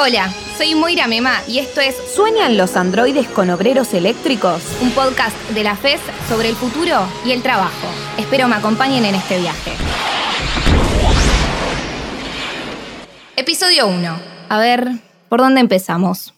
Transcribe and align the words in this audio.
Hola, 0.00 0.32
soy 0.56 0.76
Moira 0.76 1.08
Mema 1.08 1.42
y 1.48 1.58
esto 1.58 1.80
es 1.80 1.96
¿Sueñan 2.14 2.56
los 2.56 2.76
androides 2.76 3.26
con 3.26 3.50
obreros 3.50 3.92
eléctricos? 3.94 4.62
Un 4.80 4.92
podcast 4.92 5.36
de 5.50 5.64
la 5.64 5.74
FES 5.74 6.00
sobre 6.28 6.50
el 6.50 6.54
futuro 6.54 7.00
y 7.26 7.32
el 7.32 7.42
trabajo. 7.42 7.88
Espero 8.16 8.46
me 8.46 8.54
acompañen 8.54 9.04
en 9.04 9.16
este 9.16 9.40
viaje. 9.40 9.72
Episodio 13.34 13.88
1. 13.88 14.20
A 14.48 14.58
ver, 14.58 14.88
¿por 15.28 15.40
dónde 15.40 15.60
empezamos? 15.60 16.32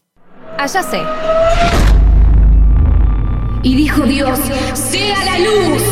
Ah, 0.57 0.67
ya 0.67 0.83
sé. 0.83 1.03
Y 3.63 3.77
dijo 3.77 4.05
Dios, 4.05 4.39
sea 4.73 5.23
la 5.23 5.39
luz. 5.39 5.83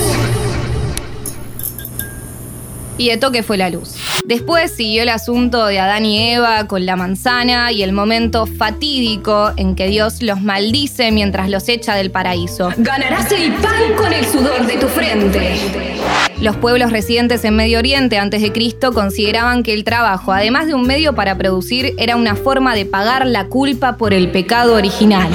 Y 2.96 3.10
de 3.10 3.18
toque 3.18 3.42
fue 3.42 3.58
la 3.58 3.68
luz. 3.68 4.07
Después 4.28 4.70
siguió 4.72 5.04
el 5.04 5.08
asunto 5.08 5.64
de 5.64 5.78
Adán 5.78 6.04
y 6.04 6.34
Eva 6.34 6.66
con 6.66 6.84
la 6.84 6.96
manzana 6.96 7.72
y 7.72 7.82
el 7.82 7.92
momento 7.92 8.44
fatídico 8.44 9.52
en 9.56 9.74
que 9.74 9.86
Dios 9.86 10.20
los 10.20 10.42
maldice 10.42 11.10
mientras 11.12 11.48
los 11.48 11.66
echa 11.70 11.94
del 11.94 12.10
paraíso. 12.10 12.70
Ganarás 12.76 13.32
el 13.32 13.54
pan 13.54 13.94
con 13.96 14.12
el 14.12 14.26
sudor 14.26 14.66
de 14.66 14.76
tu 14.76 14.86
frente. 14.88 15.97
Los 16.40 16.56
pueblos 16.56 16.92
residentes 16.92 17.44
en 17.44 17.56
Medio 17.56 17.80
Oriente 17.80 18.16
antes 18.16 18.40
de 18.40 18.52
Cristo 18.52 18.92
consideraban 18.92 19.64
que 19.64 19.74
el 19.74 19.82
trabajo, 19.82 20.32
además 20.32 20.68
de 20.68 20.74
un 20.74 20.82
medio 20.86 21.12
para 21.16 21.36
producir, 21.36 21.94
era 21.98 22.14
una 22.14 22.36
forma 22.36 22.76
de 22.76 22.86
pagar 22.86 23.26
la 23.26 23.46
culpa 23.46 23.96
por 23.96 24.14
el 24.14 24.30
pecado 24.30 24.76
original. 24.76 25.28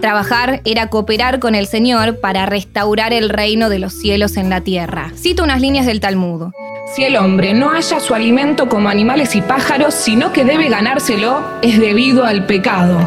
Trabajar 0.00 0.62
era 0.64 0.90
cooperar 0.90 1.38
con 1.38 1.54
el 1.54 1.68
Señor 1.68 2.18
para 2.18 2.44
restaurar 2.44 3.12
el 3.12 3.28
reino 3.28 3.68
de 3.68 3.78
los 3.78 3.92
cielos 3.92 4.36
en 4.36 4.50
la 4.50 4.62
tierra. 4.62 5.12
Cito 5.16 5.44
unas 5.44 5.60
líneas 5.60 5.86
del 5.86 6.00
Talmud. 6.00 6.50
Si 6.92 7.04
el 7.04 7.16
hombre 7.16 7.54
no 7.54 7.70
halla 7.70 8.00
su 8.00 8.14
alimento 8.14 8.68
como 8.68 8.88
animales 8.88 9.36
y 9.36 9.42
pájaros, 9.42 9.94
sino 9.94 10.32
que 10.32 10.44
debe 10.44 10.68
ganárselo, 10.68 11.40
es 11.62 11.78
debido 11.78 12.24
al 12.24 12.46
pecado. 12.46 12.98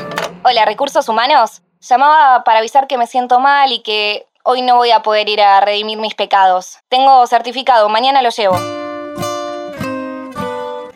Hola, 0.44 0.64
recursos 0.64 1.10
humanos. 1.10 1.62
Llamaba 1.82 2.46
para 2.46 2.60
avisar 2.60 2.88
que 2.88 2.98
me 2.98 3.08
siento 3.08 3.42
mal 3.42 3.74
y 3.74 3.80
que 3.80 4.26
hoy 4.50 4.62
no 4.62 4.78
voy 4.78 4.92
a 4.92 5.02
poder 5.02 5.28
ir 5.28 5.42
a 5.42 5.60
redimir 5.60 5.98
mis 5.98 6.16
pecados. 6.16 6.78
Tengo 6.88 7.28
certificado, 7.28 7.90
mañana 7.90 8.22
lo 8.22 8.30
llevo. 8.30 8.58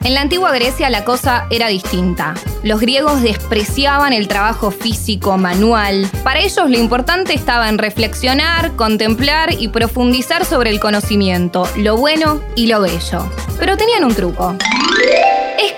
En 0.03 0.15
la 0.15 0.21
antigua 0.21 0.51
Grecia 0.51 0.89
la 0.89 1.03
cosa 1.03 1.47
era 1.49 1.67
distinta. 1.67 2.33
Los 2.63 2.79
griegos 2.79 3.21
despreciaban 3.21 4.13
el 4.13 4.29
trabajo 4.29 4.71
físico, 4.71 5.37
manual. 5.37 6.09
Para 6.23 6.39
ellos 6.39 6.69
lo 6.69 6.77
importante 6.77 7.33
estaba 7.33 7.67
en 7.67 7.77
reflexionar, 7.77 8.75
contemplar 8.77 9.53
y 9.59 9.67
profundizar 9.67 10.45
sobre 10.45 10.69
el 10.69 10.79
conocimiento, 10.79 11.67
lo 11.75 11.97
bueno 11.97 12.41
y 12.55 12.67
lo 12.67 12.79
bello. 12.79 13.29
Pero 13.59 13.75
tenían 13.75 14.05
un 14.05 14.15
truco. 14.15 14.55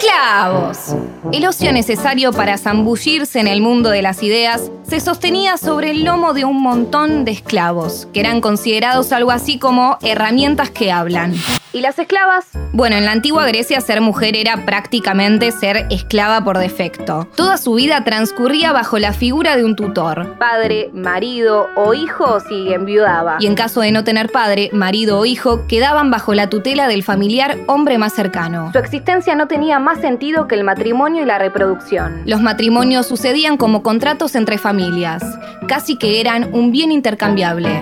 Esclavos. 0.03 0.95
El 1.31 1.47
ocio 1.47 1.71
necesario 1.71 2.33
para 2.33 2.57
zambullirse 2.57 3.39
en 3.39 3.47
el 3.47 3.61
mundo 3.61 3.89
de 3.89 4.01
las 4.01 4.21
ideas 4.21 4.69
se 4.85 5.00
sostenía 5.00 5.55
sobre 5.55 5.91
el 5.91 6.03
lomo 6.03 6.33
de 6.33 6.44
un 6.44 6.61
montón 6.61 7.23
de 7.23 7.31
esclavos, 7.31 8.07
que 8.13 8.19
eran 8.19 8.41
considerados 8.41 9.13
algo 9.13 9.31
así 9.31 9.57
como 9.57 9.97
herramientas 10.01 10.69
que 10.69 10.91
hablan. 10.91 11.33
¿Y 11.72 11.81
las 11.81 11.97
esclavas? 11.97 12.45
Bueno, 12.72 12.97
en 12.97 13.05
la 13.05 13.11
antigua 13.11 13.47
Grecia 13.47 13.81
ser 13.81 14.00
mujer 14.00 14.35
era 14.35 14.63
prácticamente 14.63 15.51
ser 15.51 15.88
esclava 15.89 16.44
por 16.44 16.59
defecto. 16.59 17.28
Toda 17.35 17.57
su 17.57 17.73
vida 17.73 18.03
transcurría 18.03 18.72
bajo 18.72 18.99
la 18.99 19.11
figura 19.11 19.55
de 19.55 19.66
un 19.66 19.75
tutor. 19.75 20.38
Padre, 20.38 20.91
marido 20.94 21.67
o 21.75 21.95
hijo 21.95 22.39
si 22.41 22.72
enviudaba. 22.72 23.38
Y 23.39 23.47
en 23.47 23.55
caso 23.55 23.81
de 23.81 23.91
no 23.91 24.03
tener 24.03 24.31
padre, 24.31 24.69
marido 24.72 25.17
o 25.17 25.25
hijo, 25.25 25.66
quedaban 25.67 26.11
bajo 26.11 26.35
la 26.35 26.47
tutela 26.49 26.88
del 26.88 27.01
familiar 27.01 27.57
hombre 27.66 27.97
más 27.97 28.13
cercano. 28.13 28.72
Su 28.72 28.78
existencia 28.78 29.33
no 29.33 29.47
tenía 29.47 29.79
más 29.79 29.92
sentido 29.99 30.47
que 30.47 30.55
el 30.55 30.63
matrimonio 30.63 31.23
y 31.23 31.25
la 31.25 31.39
reproducción. 31.39 32.23
Los 32.25 32.41
matrimonios 32.41 33.07
sucedían 33.07 33.57
como 33.57 33.83
contratos 33.83 34.35
entre 34.35 34.57
familias. 34.57 35.23
Casi 35.67 35.97
que 35.97 36.19
eran 36.19 36.53
un 36.53 36.71
bien 36.71 36.91
intercambiable. 36.91 37.81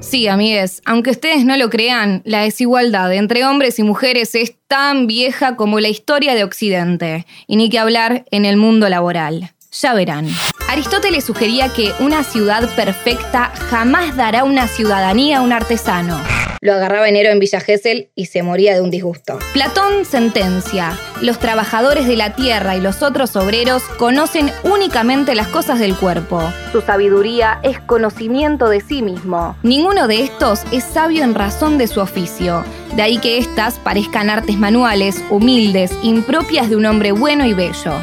Sí, 0.00 0.28
amigues, 0.28 0.82
aunque 0.84 1.10
ustedes 1.10 1.44
no 1.46 1.56
lo 1.56 1.70
crean, 1.70 2.20
la 2.26 2.42
desigualdad 2.42 3.12
entre 3.14 3.46
hombres 3.46 3.78
y 3.78 3.82
mujeres 3.82 4.34
es 4.34 4.54
tan 4.68 5.06
vieja 5.06 5.56
como 5.56 5.80
la 5.80 5.88
historia 5.88 6.34
de 6.34 6.44
Occidente, 6.44 7.24
y 7.46 7.56
ni 7.56 7.70
que 7.70 7.78
hablar 7.78 8.26
en 8.30 8.44
el 8.44 8.58
mundo 8.58 8.88
laboral. 8.90 9.52
Ya 9.72 9.94
verán. 9.94 10.28
Aristóteles 10.68 11.24
sugería 11.24 11.72
que 11.72 11.92
una 11.98 12.24
ciudad 12.24 12.68
perfecta 12.76 13.52
jamás 13.70 14.14
dará 14.16 14.44
una 14.44 14.68
ciudadanía 14.68 15.38
a 15.38 15.40
un 15.40 15.52
artesano. 15.52 16.20
Lo 16.62 16.74
agarraba 16.74 17.08
enero 17.08 17.30
en 17.30 17.40
Villa 17.40 17.58
Gesell 17.58 18.10
y 18.14 18.26
se 18.26 18.44
moría 18.44 18.72
de 18.72 18.80
un 18.80 18.92
disgusto. 18.92 19.40
Platón 19.52 20.04
sentencia, 20.04 20.96
los 21.20 21.40
trabajadores 21.40 22.06
de 22.06 22.14
la 22.14 22.36
tierra 22.36 22.76
y 22.76 22.80
los 22.80 23.02
otros 23.02 23.34
obreros 23.34 23.82
conocen 23.98 24.52
únicamente 24.62 25.34
las 25.34 25.48
cosas 25.48 25.80
del 25.80 25.96
cuerpo. 25.96 26.40
Su 26.70 26.80
sabiduría 26.80 27.58
es 27.64 27.80
conocimiento 27.80 28.68
de 28.68 28.80
sí 28.80 29.02
mismo. 29.02 29.56
Ninguno 29.64 30.06
de 30.06 30.20
estos 30.20 30.60
es 30.70 30.84
sabio 30.84 31.24
en 31.24 31.34
razón 31.34 31.78
de 31.78 31.88
su 31.88 31.98
oficio. 31.98 32.64
De 32.94 33.02
ahí 33.02 33.18
que 33.18 33.38
éstas 33.38 33.80
parezcan 33.80 34.30
artes 34.30 34.56
manuales, 34.56 35.20
humildes, 35.30 35.90
impropias 36.04 36.70
de 36.70 36.76
un 36.76 36.86
hombre 36.86 37.10
bueno 37.10 37.44
y 37.44 37.54
bello. 37.54 37.98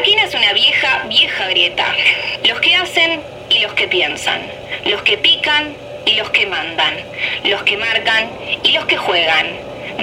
Aquí 0.00 0.16
nace 0.16 0.38
una 0.38 0.54
vieja, 0.54 1.04
vieja 1.10 1.46
grieta. 1.48 1.84
Los 2.48 2.58
que 2.60 2.74
hacen 2.74 3.20
y 3.50 3.60
los 3.60 3.74
que 3.74 3.86
piensan. 3.86 4.40
Los 4.86 5.02
que 5.02 5.18
pican 5.18 5.74
y 6.06 6.16
los 6.16 6.30
que 6.30 6.46
mandan, 6.46 6.94
los 7.44 7.62
que 7.62 7.76
marcan 7.76 8.30
y 8.62 8.72
los 8.72 8.84
que 8.86 8.96
juegan. 8.96 9.46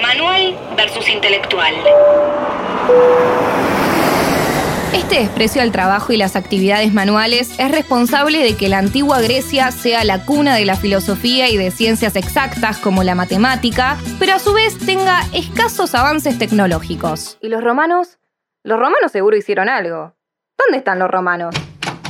Manual 0.01 0.55
versus 0.75 1.09
intelectual. 1.09 1.73
Este 4.93 5.19
desprecio 5.19 5.61
al 5.61 5.71
trabajo 5.71 6.13
y 6.13 6.17
las 6.17 6.35
actividades 6.35 6.93
manuales 6.93 7.59
es 7.59 7.71
responsable 7.71 8.39
de 8.39 8.55
que 8.55 8.69
la 8.69 8.79
antigua 8.79 9.21
Grecia 9.21 9.71
sea 9.71 10.03
la 10.03 10.25
cuna 10.25 10.55
de 10.55 10.65
la 10.65 10.75
filosofía 10.75 11.49
y 11.49 11.57
de 11.57 11.71
ciencias 11.71 12.15
exactas 12.15 12.77
como 12.77 13.03
la 13.03 13.15
matemática, 13.15 13.97
pero 14.19 14.33
a 14.35 14.39
su 14.39 14.53
vez 14.53 14.77
tenga 14.79 15.21
escasos 15.33 15.93
avances 15.93 16.37
tecnológicos. 16.39 17.37
¿Y 17.41 17.49
los 17.49 17.63
romanos? 17.63 18.19
Los 18.63 18.79
romanos 18.79 19.11
seguro 19.11 19.37
hicieron 19.37 19.69
algo. 19.69 20.15
¿Dónde 20.57 20.79
están 20.79 20.99
los 20.99 21.09
romanos? 21.09 21.55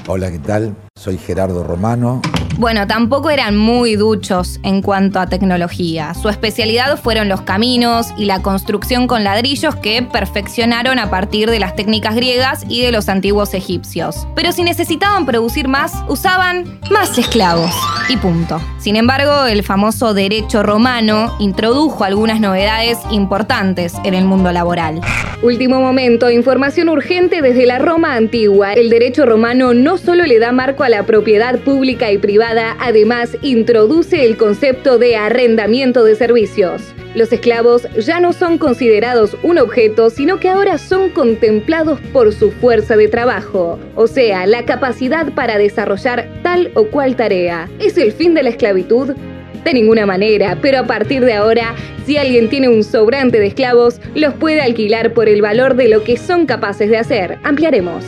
Hola, 0.07 0.31
¿qué 0.31 0.39
tal? 0.39 0.75
Soy 0.95 1.17
Gerardo 1.17 1.63
Romano. 1.63 2.21
Bueno, 2.59 2.85
tampoco 2.87 3.29
eran 3.29 3.55
muy 3.55 3.95
duchos 3.95 4.59
en 4.63 4.81
cuanto 4.81 5.21
a 5.21 5.27
tecnología. 5.27 6.13
Su 6.13 6.27
especialidad 6.27 6.99
fueron 7.01 7.29
los 7.29 7.39
caminos 7.43 8.07
y 8.17 8.25
la 8.25 8.41
construcción 8.41 9.07
con 9.07 9.23
ladrillos 9.23 9.77
que 9.77 10.03
perfeccionaron 10.03 10.99
a 10.99 11.09
partir 11.09 11.49
de 11.49 11.61
las 11.61 11.73
técnicas 11.77 12.15
griegas 12.15 12.65
y 12.67 12.81
de 12.81 12.91
los 12.91 13.07
antiguos 13.07 13.53
egipcios. 13.53 14.27
Pero 14.35 14.51
si 14.51 14.63
necesitaban 14.63 15.25
producir 15.25 15.69
más, 15.69 15.93
usaban 16.09 16.81
más 16.91 17.17
esclavos. 17.17 17.71
Y 18.09 18.17
punto. 18.17 18.59
Sin 18.77 18.97
embargo, 18.97 19.45
el 19.45 19.63
famoso 19.63 20.13
derecho 20.13 20.61
romano 20.61 21.37
introdujo 21.39 22.03
algunas 22.03 22.41
novedades 22.41 22.97
importantes 23.09 23.93
en 24.03 24.15
el 24.15 24.25
mundo 24.25 24.51
laboral. 24.51 24.99
Último 25.41 25.79
momento, 25.79 26.29
información 26.29 26.89
urgente 26.89 27.41
desde 27.41 27.65
la 27.65 27.79
Roma 27.79 28.15
antigua. 28.15 28.73
El 28.73 28.89
derecho 28.89 29.25
romano 29.25 29.73
no 29.73 29.97
solo 29.97 30.25
le 30.25 30.37
da 30.37 30.51
marco 30.51 30.83
a 30.83 30.89
la 30.89 31.05
propiedad 31.05 31.57
pública 31.59 32.11
y 32.11 32.17
además 32.57 33.37
introduce 33.41 34.25
el 34.25 34.37
concepto 34.37 34.97
de 34.97 35.15
arrendamiento 35.15 36.03
de 36.03 36.15
servicios. 36.15 36.81
Los 37.15 37.31
esclavos 37.31 37.87
ya 37.97 38.19
no 38.19 38.33
son 38.33 38.57
considerados 38.57 39.35
un 39.43 39.57
objeto, 39.57 40.09
sino 40.09 40.39
que 40.39 40.49
ahora 40.49 40.77
son 40.77 41.09
contemplados 41.09 41.99
por 42.13 42.33
su 42.33 42.51
fuerza 42.51 42.95
de 42.97 43.07
trabajo, 43.07 43.79
o 43.95 44.07
sea, 44.07 44.45
la 44.45 44.65
capacidad 44.65 45.33
para 45.33 45.57
desarrollar 45.57 46.27
tal 46.43 46.71
o 46.75 46.85
cual 46.85 47.15
tarea. 47.15 47.69
¿Es 47.79 47.97
el 47.97 48.11
fin 48.11 48.33
de 48.33 48.43
la 48.43 48.49
esclavitud? 48.49 49.15
De 49.63 49.73
ninguna 49.73 50.05
manera, 50.05 50.57
pero 50.61 50.79
a 50.79 50.87
partir 50.87 51.25
de 51.25 51.33
ahora, 51.33 51.75
si 52.05 52.17
alguien 52.17 52.49
tiene 52.49 52.69
un 52.69 52.83
sobrante 52.83 53.39
de 53.39 53.47
esclavos, 53.47 53.99
los 54.15 54.33
puede 54.35 54.61
alquilar 54.61 55.13
por 55.13 55.27
el 55.27 55.41
valor 55.41 55.75
de 55.75 55.89
lo 55.89 56.03
que 56.03 56.15
son 56.15 56.45
capaces 56.45 56.89
de 56.89 56.97
hacer. 56.97 57.39
Ampliaremos. 57.43 58.05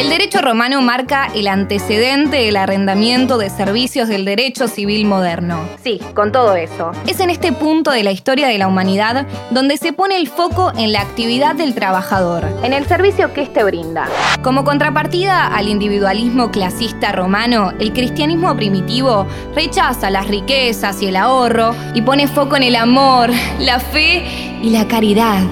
El 0.00 0.08
derecho 0.08 0.40
romano 0.40 0.80
marca 0.80 1.26
el 1.34 1.46
antecedente 1.46 2.38
del 2.38 2.56
arrendamiento 2.56 3.36
de 3.36 3.50
servicios 3.50 4.08
del 4.08 4.24
derecho 4.24 4.66
civil 4.66 5.04
moderno. 5.04 5.60
Sí, 5.84 6.00
con 6.14 6.32
todo 6.32 6.56
eso. 6.56 6.92
Es 7.06 7.20
en 7.20 7.28
este 7.28 7.52
punto 7.52 7.90
de 7.90 8.02
la 8.02 8.10
historia 8.10 8.48
de 8.48 8.56
la 8.56 8.66
humanidad 8.66 9.26
donde 9.50 9.76
se 9.76 9.92
pone 9.92 10.16
el 10.16 10.26
foco 10.26 10.72
en 10.74 10.92
la 10.92 11.02
actividad 11.02 11.54
del 11.54 11.74
trabajador, 11.74 12.46
en 12.62 12.72
el 12.72 12.86
servicio 12.86 13.34
que 13.34 13.42
éste 13.42 13.62
brinda. 13.62 14.08
Como 14.42 14.64
contrapartida 14.64 15.46
al 15.48 15.68
individualismo 15.68 16.50
clasista 16.50 17.12
romano, 17.12 17.74
el 17.78 17.92
cristianismo 17.92 18.56
primitivo 18.56 19.26
rechaza 19.54 20.08
las 20.08 20.28
riquezas 20.28 21.02
y 21.02 21.08
el 21.08 21.16
ahorro 21.16 21.74
y 21.92 22.00
pone 22.00 22.26
foco 22.26 22.56
en 22.56 22.62
el 22.62 22.76
amor, 22.76 23.28
la 23.58 23.78
fe 23.78 24.24
y 24.62 24.70
la 24.70 24.88
caridad. 24.88 25.42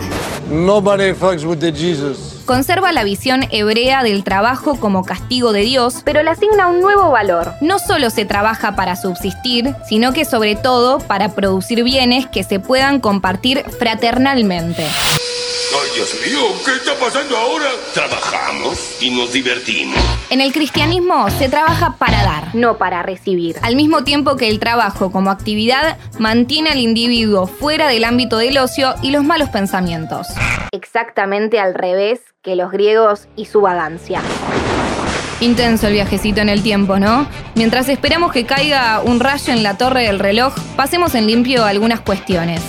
Nobody 0.49 1.13
fucks 1.13 1.45
with 1.45 1.59
the 1.59 1.71
Jesus. 1.71 2.38
Conserva 2.49 2.93
la 2.93 3.05
visión 3.05 3.45
hebrea 3.51 4.03
del 4.03 4.25
trabajo 4.25 4.81
como 4.81 5.05
castigo 5.05 5.53
de 5.53 5.61
Dios, 5.61 6.01
pero 6.03 6.23
le 6.23 6.31
asigna 6.31 6.69
un 6.69 6.81
nuevo 6.81 7.11
valor. 7.11 7.53
No 7.61 7.79
solo 7.79 8.09
se 8.09 8.25
trabaja 8.25 8.75
para 8.75 8.97
subsistir, 8.97 9.75
sino 9.87 10.15
que 10.15 10.25
sobre 10.25 10.57
todo 10.57 10.99
para 10.99 11.35
producir 11.35 11.85
bienes 11.85 12.27
que 12.27 12.45
se 12.45 12.59
puedan 12.59 13.01
compartir 13.01 13.65
fraternalmente. 13.79 14.83
¡Ay, 14.83 15.91
Dios 15.95 16.15
mío! 16.27 16.41
¿Qué 16.65 16.71
está 16.73 16.95
pasando 16.99 17.37
ahora? 17.37 17.67
Trabajamos 17.93 18.97
y 19.03 19.11
nos 19.11 19.31
divertimos. 19.31 19.99
En 20.31 20.41
el 20.41 20.51
cristianismo 20.55 21.29
se 21.29 21.51
trabaja 21.51 21.97
para 21.99 22.23
dar, 22.23 22.55
no 22.55 22.79
para 22.79 23.03
recibir. 23.03 23.57
Al 23.61 23.77
mismo 23.77 24.05
tiempo 24.05 24.37
que 24.39 24.49
el 24.49 24.59
trabajo 24.59 25.13
como 25.13 25.31
actividad 25.31 25.99
mantiene 26.19 26.71
al 26.71 26.79
individuo 26.79 27.47
fuera 27.47 27.89
del 27.89 28.05
ámbito 28.05 28.39
del 28.39 28.57
ocio 28.57 28.95
y 29.03 29.11
los 29.11 29.23
malos 29.23 29.51
pensamientos. 29.51 30.29
Exactamente 30.73 31.61
al 31.61 31.75
revés 31.75 32.21
que 32.43 32.55
los 32.55 32.71
griegos 32.71 33.27
y 33.35 33.47
su 33.47 33.61
vagancia. 33.61 34.23
Intenso 35.41 35.89
el 35.89 35.95
viajecito 35.95 36.41
en 36.41 36.49
el 36.49 36.63
tiempo, 36.63 36.99
¿no? 36.99 37.27
Mientras 37.57 37.89
esperamos 37.89 38.33
que 38.33 38.47
caiga 38.47 39.01
un 39.01 39.19
rayo 39.19 39.53
en 39.53 39.63
la 39.63 39.77
torre 39.77 40.05
del 40.05 40.21
reloj, 40.21 40.55
pasemos 40.77 41.15
en 41.17 41.27
limpio 41.27 41.65
algunas 41.65 42.01
cuestiones. 42.01 42.63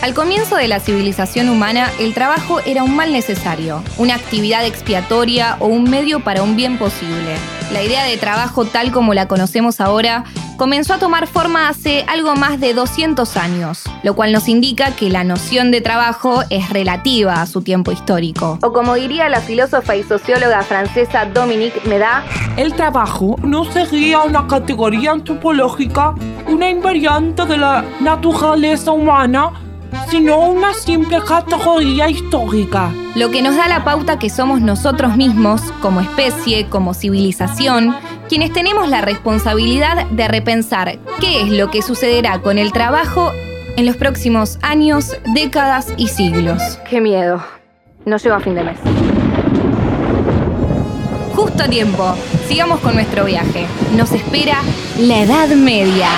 Al 0.00 0.14
comienzo 0.14 0.54
de 0.54 0.68
la 0.68 0.78
civilización 0.78 1.48
humana, 1.48 1.90
el 1.98 2.14
trabajo 2.14 2.60
era 2.60 2.84
un 2.84 2.94
mal 2.94 3.12
necesario, 3.12 3.82
una 3.96 4.14
actividad 4.14 4.64
expiatoria 4.64 5.56
o 5.58 5.66
un 5.66 5.90
medio 5.90 6.20
para 6.20 6.44
un 6.44 6.54
bien 6.54 6.78
posible. 6.78 7.34
La 7.72 7.82
idea 7.82 8.04
de 8.04 8.16
trabajo 8.16 8.64
tal 8.64 8.92
como 8.92 9.12
la 9.12 9.26
conocemos 9.26 9.80
ahora 9.80 10.22
comenzó 10.56 10.94
a 10.94 10.98
tomar 10.98 11.26
forma 11.26 11.68
hace 11.68 12.04
algo 12.08 12.36
más 12.36 12.60
de 12.60 12.74
200 12.74 13.36
años, 13.36 13.84
lo 14.04 14.14
cual 14.14 14.32
nos 14.32 14.48
indica 14.48 14.92
que 14.94 15.10
la 15.10 15.24
noción 15.24 15.72
de 15.72 15.80
trabajo 15.80 16.44
es 16.48 16.70
relativa 16.70 17.42
a 17.42 17.46
su 17.46 17.62
tiempo 17.62 17.90
histórico. 17.90 18.56
O 18.62 18.72
como 18.72 18.94
diría 18.94 19.28
la 19.28 19.40
filósofa 19.40 19.96
y 19.96 20.04
socióloga 20.04 20.62
francesa 20.62 21.26
Dominique 21.26 21.80
Meda, 21.88 22.24
El 22.56 22.74
trabajo 22.74 23.36
no 23.42 23.64
sería 23.64 24.20
una 24.20 24.46
categoría 24.46 25.12
antropológica, 25.12 26.14
una 26.48 26.68
invariante 26.68 27.44
de 27.44 27.56
la 27.56 27.84
naturaleza 28.00 28.90
humana, 28.90 29.52
sino 30.10 30.38
una 30.38 30.74
simple 30.74 31.20
categoría 31.26 32.08
histórica. 32.08 32.92
lo 33.14 33.30
que 33.30 33.42
nos 33.42 33.56
da 33.56 33.68
la 33.68 33.84
pauta 33.84 34.18
que 34.18 34.30
somos 34.30 34.60
nosotros 34.60 35.16
mismos, 35.16 35.60
como 35.82 36.00
especie, 36.00 36.66
como 36.68 36.94
civilización, 36.94 37.96
quienes 38.28 38.52
tenemos 38.52 38.88
la 38.88 39.00
responsabilidad 39.00 40.06
de 40.06 40.28
repensar 40.28 40.98
qué 41.20 41.42
es 41.42 41.48
lo 41.50 41.70
que 41.70 41.82
sucederá 41.82 42.40
con 42.40 42.58
el 42.58 42.72
trabajo 42.72 43.32
en 43.76 43.86
los 43.86 43.96
próximos 43.96 44.58
años, 44.62 45.16
décadas 45.34 45.92
y 45.96 46.08
siglos. 46.08 46.62
Qué 46.88 47.00
miedo. 47.00 47.42
No 48.04 48.16
llego 48.16 48.36
a 48.36 48.40
fin 48.40 48.54
de 48.54 48.64
mes. 48.64 48.78
Justo 51.34 51.62
a 51.62 51.68
tiempo. 51.68 52.14
Sigamos 52.48 52.80
con 52.80 52.94
nuestro 52.94 53.24
viaje. 53.24 53.66
Nos 53.96 54.12
espera 54.12 54.60
la 54.98 55.20
Edad 55.20 55.48
Media. 55.48 56.08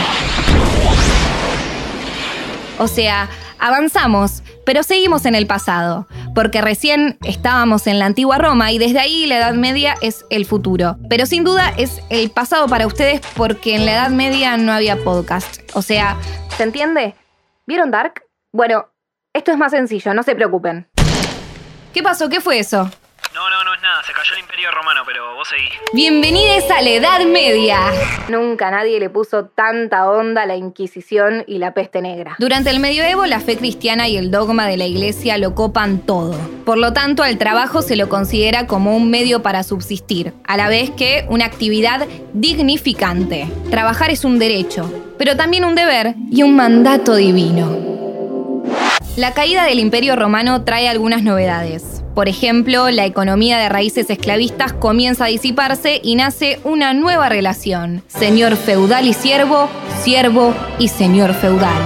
O 2.79 2.89
sea, 2.89 3.29
avanzamos, 3.61 4.43
pero 4.65 4.83
seguimos 4.83 5.27
en 5.27 5.35
el 5.35 5.47
pasado, 5.47 6.09
porque 6.35 6.61
recién 6.61 7.19
estábamos 7.25 7.87
en 7.87 7.99
la 7.99 8.07
antigua 8.07 8.39
Roma 8.39 8.73
y 8.73 8.79
desde 8.79 8.99
ahí 8.99 9.27
la 9.27 9.39
Edad 9.39 9.55
Media 9.55 9.95
es 10.01 10.25
el 10.31 10.47
futuro. 10.47 10.97
Pero 11.09 11.27
sin 11.27 11.45
duda 11.45 11.73
es 11.77 12.01
el 12.09 12.31
pasado 12.31 12.67
para 12.69 12.87
ustedes 12.87 13.21
porque 13.37 13.75
en 13.75 13.87
la 13.87 13.93
Edad 13.93 14.11
Media 14.11 14.57
no 14.57 14.73
había 14.73 14.97
podcast. 15.03 15.61
O 15.75 15.83
sea, 15.83 16.17
¿se 16.57 16.62
entiende? 16.62 17.15
¿Vieron 17.67 17.91
Dark? 17.91 18.25
Bueno, 18.53 18.87
esto 19.33 19.53
es 19.53 19.59
más 19.59 19.73
sencillo, 19.73 20.12
no 20.15 20.23
se 20.23 20.35
preocupen. 20.35 20.89
¿Qué 21.93 22.03
pasó? 22.03 22.29
¿Qué 22.29 22.41
fue 22.41 22.59
eso? 22.59 22.91
No, 23.32 23.49
no, 23.49 23.62
no 23.62 23.75
es 23.75 23.81
nada, 23.81 24.03
se 24.03 24.12
cayó 24.12 24.35
el 24.35 24.41
imperio 24.41 24.73
romano, 24.73 25.03
pero 25.06 25.37
vos 25.37 25.47
seguís. 25.47 25.71
Bienvenidos 25.93 26.69
a 26.69 26.82
la 26.82 26.91
Edad 26.91 27.21
Media. 27.27 27.79
Nunca 28.29 28.73
nadie 28.73 28.99
le 28.99 29.09
puso 29.09 29.44
tanta 29.44 30.11
onda 30.11 30.43
a 30.43 30.47
la 30.47 30.56
Inquisición 30.56 31.44
y 31.47 31.59
la 31.59 31.73
peste 31.73 32.03
negra. 32.03 32.35
Durante 32.41 32.71
el 32.71 32.81
medioevo, 32.81 33.27
la 33.27 33.38
fe 33.38 33.56
cristiana 33.56 34.09
y 34.09 34.17
el 34.17 34.32
dogma 34.32 34.67
de 34.67 34.77
la 34.77 34.87
iglesia 34.87 35.38
lo 35.38 35.55
copan 35.55 36.00
todo. 36.00 36.37
Por 36.65 36.79
lo 36.79 36.93
tanto, 36.93 37.23
al 37.23 37.38
trabajo 37.38 37.82
se 37.82 37.94
lo 37.94 38.09
considera 38.09 38.67
como 38.67 38.97
un 38.97 39.11
medio 39.11 39.43
para 39.43 39.62
subsistir, 39.62 40.35
a 40.44 40.56
la 40.56 40.69
vez 40.69 40.91
que 40.91 41.25
una 41.29 41.44
actividad 41.44 42.09
dignificante. 42.33 43.49
Trabajar 43.71 44.11
es 44.11 44.25
un 44.25 44.41
derecho, 44.41 44.93
pero 45.19 45.37
también 45.37 45.65
un 45.65 45.76
deber 45.76 46.17
y 46.33 46.43
un 46.43 46.56
mandato 46.56 47.15
divino. 47.15 48.65
La 49.17 49.35
caída 49.35 49.65
del 49.67 49.79
Imperio 49.79 50.17
Romano 50.17 50.65
trae 50.65 50.88
algunas 50.88 51.23
novedades. 51.23 52.00
Por 52.21 52.29
ejemplo, 52.29 52.91
la 52.91 53.07
economía 53.07 53.57
de 53.57 53.71
raíces 53.71 54.11
esclavistas 54.11 54.75
comienza 54.75 55.25
a 55.25 55.29
disiparse 55.29 56.03
y 56.05 56.17
nace 56.17 56.61
una 56.65 56.93
nueva 56.93 57.31
relación. 57.31 58.03
Señor 58.09 58.57
feudal 58.57 59.07
y 59.07 59.15
siervo, 59.15 59.71
siervo 60.03 60.53
y 60.79 60.89
señor 60.89 61.33
feudal. 61.33 61.83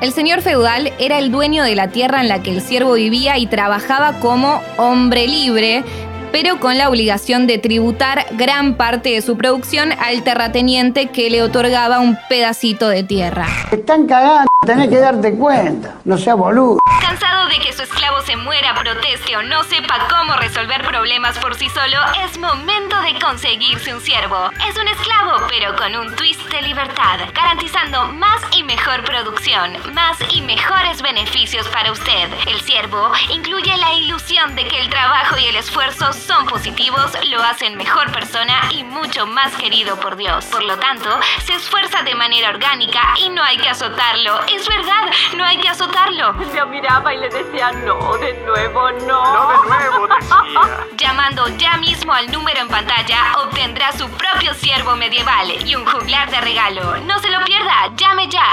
El 0.00 0.12
señor 0.12 0.40
feudal 0.40 0.94
era 0.98 1.18
el 1.18 1.30
dueño 1.30 1.62
de 1.62 1.76
la 1.76 1.88
tierra 1.88 2.22
en 2.22 2.28
la 2.28 2.42
que 2.42 2.52
el 2.52 2.62
siervo 2.62 2.94
vivía 2.94 3.36
y 3.36 3.46
trabajaba 3.48 4.18
como 4.18 4.62
hombre 4.78 5.28
libre, 5.28 5.84
pero 6.32 6.60
con 6.60 6.78
la 6.78 6.88
obligación 6.88 7.46
de 7.46 7.58
tributar 7.58 8.26
gran 8.32 8.76
parte 8.76 9.10
de 9.10 9.22
su 9.22 9.36
producción 9.36 9.92
al 9.92 10.22
terrateniente 10.22 11.08
que 11.08 11.30
le 11.30 11.42
otorgaba 11.42 12.00
un 12.00 12.18
pedacito 12.28 12.88
de 12.88 13.02
tierra. 13.02 13.46
Están 13.70 14.06
cagando, 14.06 14.50
tenés 14.64 14.88
que 14.88 14.98
darte 14.98 15.34
cuenta. 15.34 15.96
No 16.04 16.18
seas 16.18 16.36
boludo. 16.36 16.78
Cansado 17.00 17.48
de 17.48 17.58
que 17.58 17.72
su 17.72 17.82
esclavo 17.82 18.20
se 18.22 18.36
muera, 18.36 18.74
proteste 18.74 19.36
o 19.36 19.42
no 19.42 19.64
sepa 19.64 20.08
cómo 20.08 20.36
resolver 20.36 20.86
problemas 20.86 21.38
por 21.38 21.54
sí 21.56 21.68
solo, 21.68 21.98
es 22.24 22.38
momento 22.38 23.00
de 23.02 23.18
conseguirse 23.18 23.92
un 23.94 24.00
siervo. 24.00 24.50
Es 24.68 24.76
un 24.76 24.86
esclavo, 24.88 25.46
pero 25.48 25.76
con 25.76 25.94
un 25.96 26.14
twist 26.16 26.40
de 26.50 26.62
libertad, 26.62 27.18
garantizando 27.34 28.06
más 28.12 28.40
y 28.56 28.62
mejor 28.62 29.04
producción, 29.04 29.72
más 29.94 30.16
y 30.32 30.42
mejores 30.42 31.02
beneficios 31.02 31.66
para 31.68 31.92
usted. 31.92 32.28
El 32.46 32.60
siervo 32.60 33.10
incluye 33.32 33.76
la 33.76 33.94
ilusión 33.94 34.54
de 34.54 34.64
que 34.64 34.80
el 34.80 34.90
trabajo 34.90 35.36
y 35.38 35.46
el 35.46 35.56
esfuerzo 35.56 36.12
son 36.20 36.46
positivos, 36.46 37.12
lo 37.28 37.42
hacen 37.42 37.76
mejor 37.76 38.12
persona 38.12 38.54
y 38.72 38.84
mucho 38.84 39.26
más 39.26 39.52
querido 39.56 39.96
por 39.96 40.16
Dios. 40.16 40.44
Por 40.46 40.62
lo 40.62 40.78
tanto, 40.78 41.08
se 41.44 41.54
esfuerza 41.54 42.02
de 42.02 42.14
manera 42.14 42.50
orgánica 42.50 43.00
y 43.24 43.28
no 43.30 43.42
hay 43.42 43.56
que 43.58 43.68
azotarlo. 43.68 44.40
Es 44.46 44.68
verdad, 44.68 45.10
no 45.36 45.44
hay 45.44 45.58
que 45.58 45.68
azotarlo. 45.68 46.32
Lo 46.54 46.66
miraba 46.66 47.14
y 47.14 47.18
le 47.18 47.28
decía, 47.28 47.72
no, 47.72 48.16
de 48.18 48.34
nuevo, 48.44 48.90
no. 49.06 49.32
No 49.32 49.48
de 49.50 49.68
nuevo, 49.68 50.08
decía. 50.08 50.86
Llamando 50.96 51.48
ya 51.56 51.76
mismo 51.78 52.12
al 52.12 52.30
número 52.30 52.60
en 52.60 52.68
pantalla, 52.68 53.18
obtendrá 53.44 53.92
su 53.92 54.08
propio 54.10 54.54
siervo 54.54 54.96
medieval 54.96 55.66
y 55.66 55.74
un 55.74 55.86
juglar 55.86 56.30
de 56.30 56.40
regalo. 56.40 56.98
No 56.98 57.18
se 57.20 57.30
lo 57.30 57.44
pierda, 57.44 57.92
llame 57.96 58.28
ya. 58.28 58.46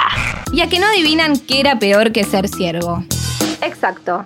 Y 0.52 0.62
a 0.62 0.70
que 0.70 0.80
no 0.80 0.88
adivinan 0.88 1.38
qué 1.40 1.60
era 1.60 1.78
peor 1.78 2.12
que 2.12 2.24
ser 2.24 2.48
siervo. 2.48 3.04
Exacto. 3.62 4.26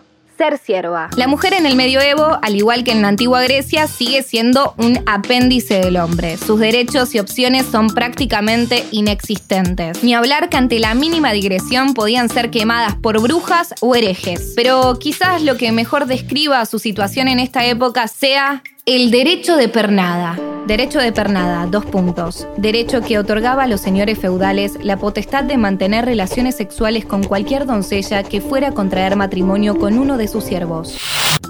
Sierva. 0.63 1.09
La 1.15 1.27
mujer 1.27 1.53
en 1.53 1.67
el 1.67 1.75
medioevo, 1.75 2.39
al 2.41 2.55
igual 2.55 2.83
que 2.83 2.91
en 2.91 3.03
la 3.03 3.09
antigua 3.09 3.43
Grecia, 3.43 3.87
sigue 3.87 4.23
siendo 4.23 4.73
un 4.77 4.99
apéndice 5.05 5.79
del 5.79 5.97
hombre. 5.97 6.37
Sus 6.37 6.59
derechos 6.59 7.13
y 7.13 7.19
opciones 7.19 7.67
son 7.67 7.87
prácticamente 7.87 8.83
inexistentes. 8.91 10.03
Ni 10.03 10.15
hablar 10.15 10.49
que 10.49 10.57
ante 10.57 10.79
la 10.79 10.95
mínima 10.95 11.31
digresión 11.31 11.93
podían 11.93 12.27
ser 12.27 12.49
quemadas 12.49 12.95
por 12.95 13.21
brujas 13.21 13.75
o 13.81 13.95
herejes. 13.95 14.53
Pero 14.55 14.97
quizás 14.99 15.43
lo 15.43 15.57
que 15.57 15.71
mejor 15.71 16.07
describa 16.07 16.65
su 16.65 16.79
situación 16.79 17.27
en 17.27 17.39
esta 17.39 17.63
época 17.65 18.07
sea 18.07 18.63
el 18.85 19.11
derecho 19.11 19.57
de 19.57 19.69
pernada. 19.69 20.50
Derecho 20.67 20.99
de 20.99 21.11
pernada, 21.11 21.65
dos 21.65 21.85
puntos. 21.85 22.47
Derecho 22.55 23.01
que 23.01 23.17
otorgaba 23.17 23.63
a 23.63 23.67
los 23.67 23.81
señores 23.81 24.19
feudales 24.19 24.77
la 24.81 24.95
potestad 24.95 25.43
de 25.43 25.57
mantener 25.57 26.05
relaciones 26.05 26.55
sexuales 26.55 27.03
con 27.03 27.23
cualquier 27.23 27.65
doncella 27.65 28.23
que 28.23 28.41
fuera 28.41 28.69
a 28.69 28.71
contraer 28.71 29.15
matrimonio 29.15 29.77
con 29.77 29.97
uno 29.97 30.17
de 30.17 30.27
sus 30.27 30.43
siervos. 30.43 30.95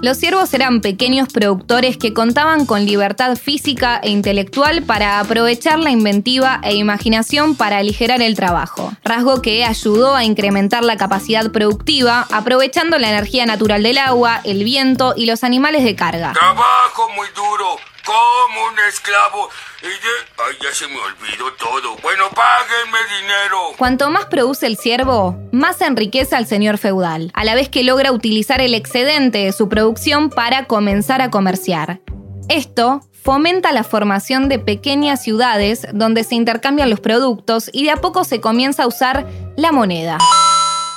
Los 0.00 0.16
siervos 0.16 0.52
eran 0.54 0.80
pequeños 0.80 1.28
productores 1.32 1.98
que 1.98 2.14
contaban 2.14 2.64
con 2.64 2.86
libertad 2.86 3.36
física 3.36 4.00
e 4.02 4.10
intelectual 4.10 4.82
para 4.82 5.20
aprovechar 5.20 5.78
la 5.78 5.90
inventiva 5.90 6.60
e 6.64 6.74
imaginación 6.74 7.54
para 7.54 7.78
aligerar 7.78 8.22
el 8.22 8.34
trabajo, 8.34 8.92
rasgo 9.04 9.42
que 9.42 9.64
ayudó 9.64 10.16
a 10.16 10.24
incrementar 10.24 10.82
la 10.82 10.96
capacidad 10.96 11.52
productiva 11.52 12.26
aprovechando 12.32 12.98
la 12.98 13.10
energía 13.10 13.46
natural 13.46 13.82
del 13.82 13.98
agua, 13.98 14.40
el 14.42 14.64
viento 14.64 15.12
y 15.16 15.26
los 15.26 15.44
animales 15.44 15.84
de 15.84 15.94
carga. 15.94 16.32
Trabajo 16.32 17.08
muy 17.14 17.28
duro 17.36 17.91
como 18.04 18.66
un 18.66 18.78
esclavo. 18.88 19.50
Y 19.82 19.86
de... 19.86 20.44
Ay, 20.46 20.56
ya 20.62 20.74
se 20.74 20.86
me 20.88 20.98
olvidó 20.98 21.52
todo. 21.54 21.96
Bueno, 22.02 22.24
páguenme 22.30 22.98
dinero. 23.20 23.58
Cuanto 23.78 24.10
más 24.10 24.26
produce 24.26 24.66
el 24.66 24.76
ciervo, 24.76 25.36
más 25.52 25.80
enriquece 25.80 26.36
al 26.36 26.46
señor 26.46 26.78
feudal, 26.78 27.30
a 27.34 27.44
la 27.44 27.54
vez 27.54 27.68
que 27.68 27.84
logra 27.84 28.12
utilizar 28.12 28.60
el 28.60 28.74
excedente 28.74 29.38
de 29.38 29.52
su 29.52 29.68
producción 29.68 30.30
para 30.30 30.66
comenzar 30.66 31.22
a 31.22 31.30
comerciar. 31.30 32.00
Esto 32.48 33.00
fomenta 33.22 33.72
la 33.72 33.84
formación 33.84 34.48
de 34.48 34.58
pequeñas 34.58 35.22
ciudades 35.22 35.86
donde 35.92 36.24
se 36.24 36.34
intercambian 36.34 36.90
los 36.90 37.00
productos 37.00 37.70
y 37.72 37.84
de 37.84 37.90
a 37.90 37.96
poco 37.96 38.24
se 38.24 38.40
comienza 38.40 38.82
a 38.82 38.88
usar 38.88 39.26
la 39.56 39.72
moneda. 39.72 40.18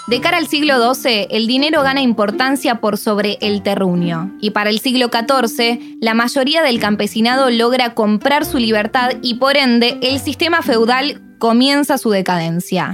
De 0.07 0.21
cara 0.21 0.37
al 0.37 0.47
siglo 0.47 0.93
XII, 0.93 1.29
el 1.31 1.47
dinero 1.47 1.81
gana 1.81 1.99
importancia 1.99 2.75
por 2.75 2.99
sobre 2.99 3.39
el 3.41 3.63
terruño, 3.63 4.31
y 4.39 4.51
para 4.51 4.69
el 4.69 4.79
siglo 4.79 5.09
XIV, 5.09 5.97
la 5.99 6.13
mayoría 6.13 6.61
del 6.61 6.79
campesinado 6.79 7.49
logra 7.49 7.95
comprar 7.95 8.45
su 8.45 8.59
libertad 8.59 9.13
y 9.23 9.35
por 9.35 9.57
ende 9.57 9.97
el 10.03 10.19
sistema 10.19 10.61
feudal 10.61 11.23
comienza 11.39 11.97
su 11.97 12.11
decadencia. 12.11 12.93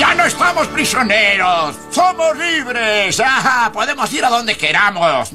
¡Ya 0.00 0.16
no 0.16 0.24
estamos 0.24 0.66
prisioneros! 0.66 1.76
¡Somos 1.90 2.36
libres! 2.36 3.22
Podemos 3.72 4.12
ir 4.12 4.24
a 4.24 4.28
donde 4.28 4.56
queramos. 4.56 5.30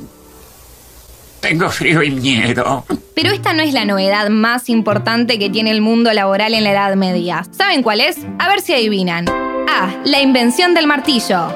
Tengo 1.40 1.70
frío 1.70 2.04
y 2.04 2.12
miedo. 2.12 2.84
Pero 3.16 3.32
esta 3.32 3.54
no 3.54 3.64
es 3.64 3.74
la 3.74 3.86
novedad 3.86 4.30
más 4.30 4.68
importante 4.68 5.40
que 5.40 5.50
tiene 5.50 5.72
el 5.72 5.80
mundo 5.80 6.12
laboral 6.12 6.54
en 6.54 6.66
la 6.66 6.72
Edad 6.72 6.96
Media. 6.96 7.46
¿Saben 7.52 7.82
cuál 7.82 8.02
es? 8.02 8.18
A 8.40 8.50
ver 8.50 8.60
si 8.60 8.74
adivinan. 8.74 9.26
A. 9.68 9.94
La 10.06 10.22
invención 10.22 10.74
del 10.74 10.88
martillo. 10.88 11.48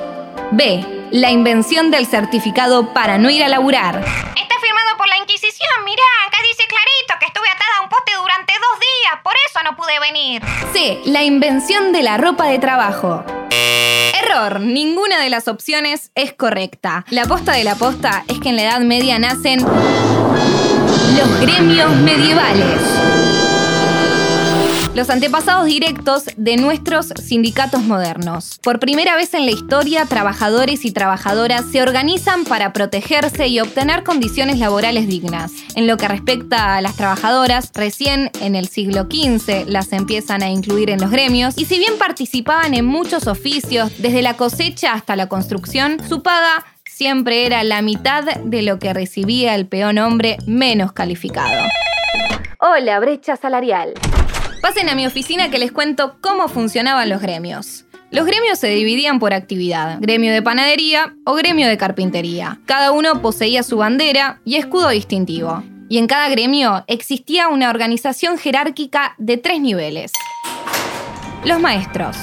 B. 0.51 0.85
La 1.11 1.31
invención 1.31 1.91
del 1.91 2.05
certificado 2.05 2.93
para 2.93 3.17
no 3.17 3.29
ir 3.29 3.43
a 3.43 3.47
laburar. 3.47 3.95
Está 3.97 4.55
firmado 4.61 4.97
por 4.97 5.07
la 5.07 5.17
Inquisición, 5.17 5.69
mirá, 5.85 6.03
acá 6.27 6.37
dice 6.43 6.63
clarito 6.67 7.13
que 7.19 7.25
estuve 7.27 7.47
atada 7.49 7.77
a 7.79 7.83
un 7.83 7.89
poste 7.89 8.11
durante 8.15 8.53
dos 8.53 8.79
días, 8.79 9.21
por 9.23 9.33
eso 9.49 9.63
no 9.63 9.75
pude 9.75 9.99
venir. 9.99 10.41
C. 10.73 10.99
La 11.05 11.23
invención 11.23 11.91
de 11.91 12.03
la 12.03 12.17
ropa 12.17 12.47
de 12.47 12.59
trabajo. 12.59 13.23
Error, 14.21 14.59
ninguna 14.61 15.19
de 15.19 15.29
las 15.29 15.47
opciones 15.47 16.11
es 16.15 16.33
correcta. 16.33 17.05
La 17.09 17.25
posta 17.25 17.53
de 17.53 17.63
la 17.63 17.75
posta 17.75 18.23
es 18.27 18.39
que 18.39 18.49
en 18.49 18.55
la 18.55 18.63
Edad 18.63 18.81
Media 18.81 19.19
nacen 19.19 19.59
los 19.61 21.39
gremios 21.41 21.95
medievales. 21.97 23.26
Los 24.97 25.11
antepasados 25.11 25.67
directos 25.67 26.23
de 26.37 26.57
nuestros 26.57 27.13
sindicatos 27.23 27.83
modernos. 27.83 28.59
Por 28.63 28.79
primera 28.79 29.15
vez 29.15 29.35
en 29.35 29.45
la 29.45 29.51
historia, 29.51 30.07
trabajadores 30.07 30.85
y 30.85 30.91
trabajadoras 30.91 31.65
se 31.71 31.83
organizan 31.83 32.45
para 32.45 32.73
protegerse 32.73 33.47
y 33.47 33.59
obtener 33.59 34.03
condiciones 34.03 34.57
laborales 34.57 35.07
dignas. 35.07 35.51
En 35.75 35.85
lo 35.85 35.97
que 35.97 36.07
respecta 36.07 36.75
a 36.75 36.81
las 36.81 36.95
trabajadoras, 36.95 37.69
recién 37.75 38.31
en 38.41 38.55
el 38.55 38.69
siglo 38.69 39.03
XV 39.03 39.67
las 39.67 39.93
empiezan 39.93 40.41
a 40.41 40.49
incluir 40.49 40.89
en 40.89 40.99
los 40.99 41.11
gremios 41.11 41.55
y 41.59 41.65
si 41.65 41.77
bien 41.77 41.99
participaban 41.99 42.73
en 42.73 42.85
muchos 42.85 43.27
oficios, 43.27 43.91
desde 43.99 44.23
la 44.23 44.33
cosecha 44.33 44.93
hasta 44.93 45.15
la 45.15 45.29
construcción, 45.29 45.97
su 46.09 46.23
paga 46.23 46.65
siempre 46.85 47.45
era 47.45 47.63
la 47.63 47.83
mitad 47.83 48.23
de 48.23 48.63
lo 48.63 48.79
que 48.79 48.95
recibía 48.95 49.53
el 49.53 49.67
peón 49.67 49.99
hombre 49.99 50.37
menos 50.47 50.91
calificado. 50.91 51.61
Hola, 52.59 52.99
brecha 52.99 53.35
salarial. 53.35 53.93
Pasen 54.61 54.89
a 54.89 54.95
mi 54.95 55.05
oficina 55.05 55.49
que 55.51 55.59
les 55.59 55.71
cuento 55.71 56.17
cómo 56.19 56.47
funcionaban 56.47 57.09
los 57.09 57.21
gremios. 57.21 57.85
Los 58.09 58.25
gremios 58.25 58.57
se 58.57 58.67
dividían 58.67 59.19
por 59.19 59.33
actividad, 59.33 59.97
gremio 59.99 60.31
de 60.31 60.41
panadería 60.41 61.15
o 61.25 61.33
gremio 61.35 61.67
de 61.67 61.77
carpintería. 61.77 62.59
Cada 62.65 62.91
uno 62.91 63.21
poseía 63.21 63.63
su 63.63 63.77
bandera 63.77 64.39
y 64.45 64.55
escudo 64.55 64.89
distintivo. 64.89 65.63
Y 65.89 65.99
en 65.99 66.07
cada 66.07 66.29
gremio 66.29 66.83
existía 66.87 67.49
una 67.49 67.69
organización 67.69 68.37
jerárquica 68.37 69.15
de 69.17 69.37
tres 69.37 69.61
niveles. 69.61 70.11
Los 71.45 71.59
maestros. 71.59 72.17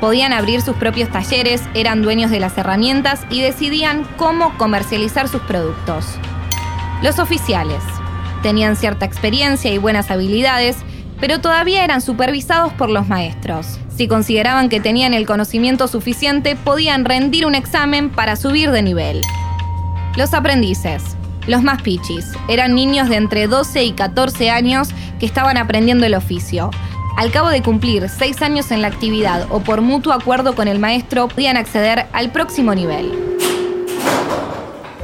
Podían 0.00 0.32
abrir 0.32 0.62
sus 0.62 0.76
propios 0.76 1.10
talleres, 1.10 1.62
eran 1.74 2.00
dueños 2.00 2.30
de 2.30 2.40
las 2.40 2.56
herramientas 2.56 3.26
y 3.30 3.42
decidían 3.42 4.04
cómo 4.16 4.56
comercializar 4.56 5.28
sus 5.28 5.42
productos. 5.42 6.06
Los 7.02 7.18
oficiales. 7.18 7.82
Tenían 8.42 8.76
cierta 8.76 9.04
experiencia 9.04 9.70
y 9.72 9.78
buenas 9.78 10.10
habilidades, 10.10 10.78
pero 11.20 11.40
todavía 11.40 11.84
eran 11.84 12.00
supervisados 12.00 12.72
por 12.72 12.90
los 12.90 13.08
maestros. 13.08 13.78
Si 13.94 14.08
consideraban 14.08 14.68
que 14.68 14.80
tenían 14.80 15.14
el 15.14 15.26
conocimiento 15.26 15.86
suficiente, 15.86 16.56
podían 16.56 17.04
rendir 17.04 17.46
un 17.46 17.54
examen 17.54 18.10
para 18.10 18.36
subir 18.36 18.70
de 18.70 18.82
nivel. 18.82 19.20
Los 20.16 20.34
aprendices, 20.34 21.02
los 21.46 21.62
más 21.62 21.82
pichis, 21.82 22.32
eran 22.48 22.74
niños 22.74 23.08
de 23.08 23.16
entre 23.16 23.46
12 23.46 23.84
y 23.84 23.92
14 23.92 24.50
años 24.50 24.88
que 25.18 25.26
estaban 25.26 25.56
aprendiendo 25.56 26.06
el 26.06 26.14
oficio. 26.14 26.70
Al 27.16 27.30
cabo 27.30 27.48
de 27.48 27.62
cumplir 27.62 28.08
6 28.08 28.40
años 28.42 28.70
en 28.70 28.82
la 28.82 28.88
actividad 28.88 29.46
o 29.50 29.60
por 29.60 29.82
mutuo 29.82 30.12
acuerdo 30.12 30.54
con 30.54 30.68
el 30.68 30.78
maestro, 30.78 31.28
podían 31.28 31.56
acceder 31.56 32.06
al 32.12 32.32
próximo 32.32 32.74
nivel. 32.74 33.29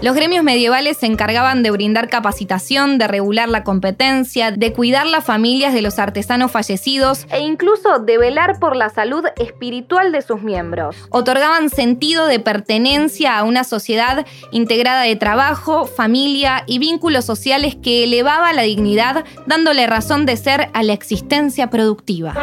Los 0.02 0.14
gremios 0.14 0.44
medievales 0.44 0.98
se 0.98 1.06
encargaban 1.06 1.62
de 1.62 1.70
brindar 1.70 2.10
capacitación, 2.10 2.98
de 2.98 3.08
regular 3.08 3.48
la 3.48 3.64
competencia, 3.64 4.50
de 4.50 4.72
cuidar 4.74 5.06
las 5.06 5.24
familias 5.24 5.72
de 5.72 5.80
los 5.80 5.98
artesanos 5.98 6.52
fallecidos 6.52 7.26
e 7.30 7.40
incluso 7.40 7.98
de 8.00 8.18
velar 8.18 8.60
por 8.60 8.76
la 8.76 8.90
salud 8.90 9.24
espiritual 9.38 10.12
de 10.12 10.20
sus 10.20 10.42
miembros. 10.42 10.96
Otorgaban 11.08 11.70
sentido 11.70 12.26
de 12.26 12.40
pertenencia 12.40 13.38
a 13.38 13.44
una 13.44 13.64
sociedad 13.64 14.26
integrada 14.50 15.00
de 15.00 15.16
trabajo, 15.16 15.86
familia 15.86 16.62
y 16.66 16.78
vínculos 16.78 17.24
sociales 17.24 17.74
que 17.74 18.04
elevaba 18.04 18.52
la 18.52 18.62
dignidad, 18.62 19.24
dándole 19.46 19.86
razón 19.86 20.26
de 20.26 20.36
ser 20.36 20.68
a 20.74 20.82
la 20.82 20.92
existencia 20.92 21.70
productiva. 21.70 22.34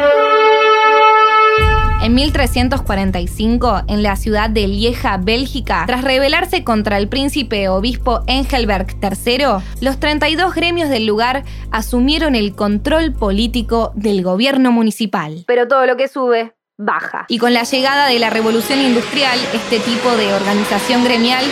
En 2.04 2.12
1345, 2.12 3.84
en 3.88 4.02
la 4.02 4.16
ciudad 4.16 4.50
de 4.50 4.68
Lieja, 4.68 5.16
Bélgica, 5.16 5.84
tras 5.86 6.04
rebelarse 6.04 6.62
contra 6.62 6.98
el 6.98 7.08
príncipe 7.08 7.70
obispo 7.70 8.20
Engelberg 8.26 8.88
III, 9.00 9.64
los 9.80 9.98
32 9.98 10.54
gremios 10.54 10.90
del 10.90 11.06
lugar 11.06 11.44
asumieron 11.70 12.34
el 12.34 12.54
control 12.54 13.14
político 13.14 13.92
del 13.94 14.22
gobierno 14.22 14.70
municipal. 14.70 15.44
Pero 15.46 15.66
todo 15.66 15.86
lo 15.86 15.96
que 15.96 16.08
sube, 16.08 16.52
baja. 16.76 17.24
Y 17.28 17.38
con 17.38 17.54
la 17.54 17.62
llegada 17.62 18.06
de 18.08 18.18
la 18.18 18.28
revolución 18.28 18.80
industrial, 18.80 19.38
este 19.54 19.78
tipo 19.78 20.14
de 20.14 20.34
organización 20.34 21.04
gremial 21.04 21.46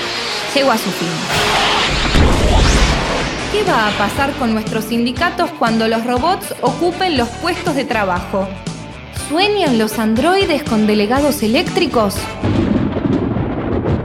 llegó 0.54 0.70
a 0.70 0.76
su 0.76 0.90
fin. 0.90 1.08
¿Qué 3.52 3.64
va 3.64 3.88
a 3.88 3.90
pasar 3.96 4.30
con 4.32 4.52
nuestros 4.52 4.84
sindicatos 4.84 5.48
cuando 5.52 5.88
los 5.88 6.04
robots 6.04 6.54
ocupen 6.60 7.16
los 7.16 7.30
puestos 7.40 7.74
de 7.74 7.86
trabajo? 7.86 8.46
¿Sueñan 9.28 9.78
los 9.78 9.98
androides 9.98 10.62
con 10.62 10.86
delegados 10.86 11.42
eléctricos? 11.42 12.16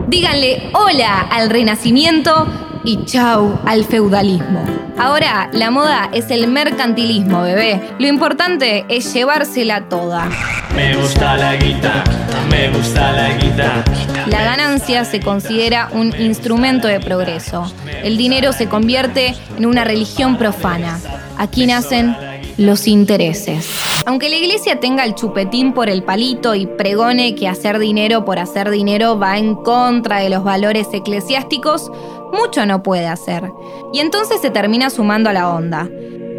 Díganle 0.08 0.70
hola 0.74 1.22
al 1.30 1.50
renacimiento 1.50 2.48
y 2.84 3.04
chau 3.06 3.60
al 3.66 3.84
feudalismo. 3.84 4.64
Ahora, 4.98 5.50
la 5.52 5.70
moda 5.70 6.10
es 6.14 6.32
el 6.32 6.48
mercantilismo, 6.48 7.42
bebé. 7.42 7.82
Lo 8.00 8.08
importante 8.08 8.86
es 8.90 9.14
llevársela 9.14 9.90
toda. 9.90 10.30
Me 10.76 10.96
gusta 10.96 11.38
la 11.38 11.56
guita, 11.56 12.04
me 12.50 12.70
gusta 12.70 13.12
la 13.12 13.34
guita. 13.34 13.84
La 14.28 14.44
ganancia 14.44 15.06
se 15.06 15.20
considera 15.20 15.90
un 15.92 16.16
instrumento 16.20 16.88
de 16.88 17.00
progreso. 17.00 17.72
El 18.04 18.18
dinero 18.18 18.54
se 18.54 18.68
convierte 18.68 19.36
en 19.58 19.66
una 19.66 19.84
religión 19.84 20.38
profana. 20.38 21.00
Aquí 21.38 21.66
nacen 21.68 22.16
los 22.58 22.88
intereses. 22.88 23.87
Aunque 24.08 24.30
la 24.30 24.38
iglesia 24.38 24.80
tenga 24.80 25.04
el 25.04 25.16
chupetín 25.16 25.74
por 25.74 25.90
el 25.90 26.02
palito 26.02 26.56
y 26.56 26.66
pregone 26.66 27.36
que 27.36 27.50
hacer 27.50 27.78
dinero 27.78 28.24
por 28.24 28.40
hacer 28.40 28.70
dinero 28.70 29.20
va 29.20 29.38
en 29.38 29.54
contra 29.54 30.20
de 30.20 30.30
los 30.30 30.46
valores 30.46 30.88
eclesiásticos, 30.94 31.92
mucho 32.32 32.66
no 32.66 32.84
puede 32.84 33.06
hacer. 33.06 33.52
Y 33.92 34.00
entonces 34.00 34.40
se 34.40 34.50
termina 34.50 34.90
sumando 34.90 35.30
a 35.30 35.34
la 35.34 35.50
onda. 35.50 35.90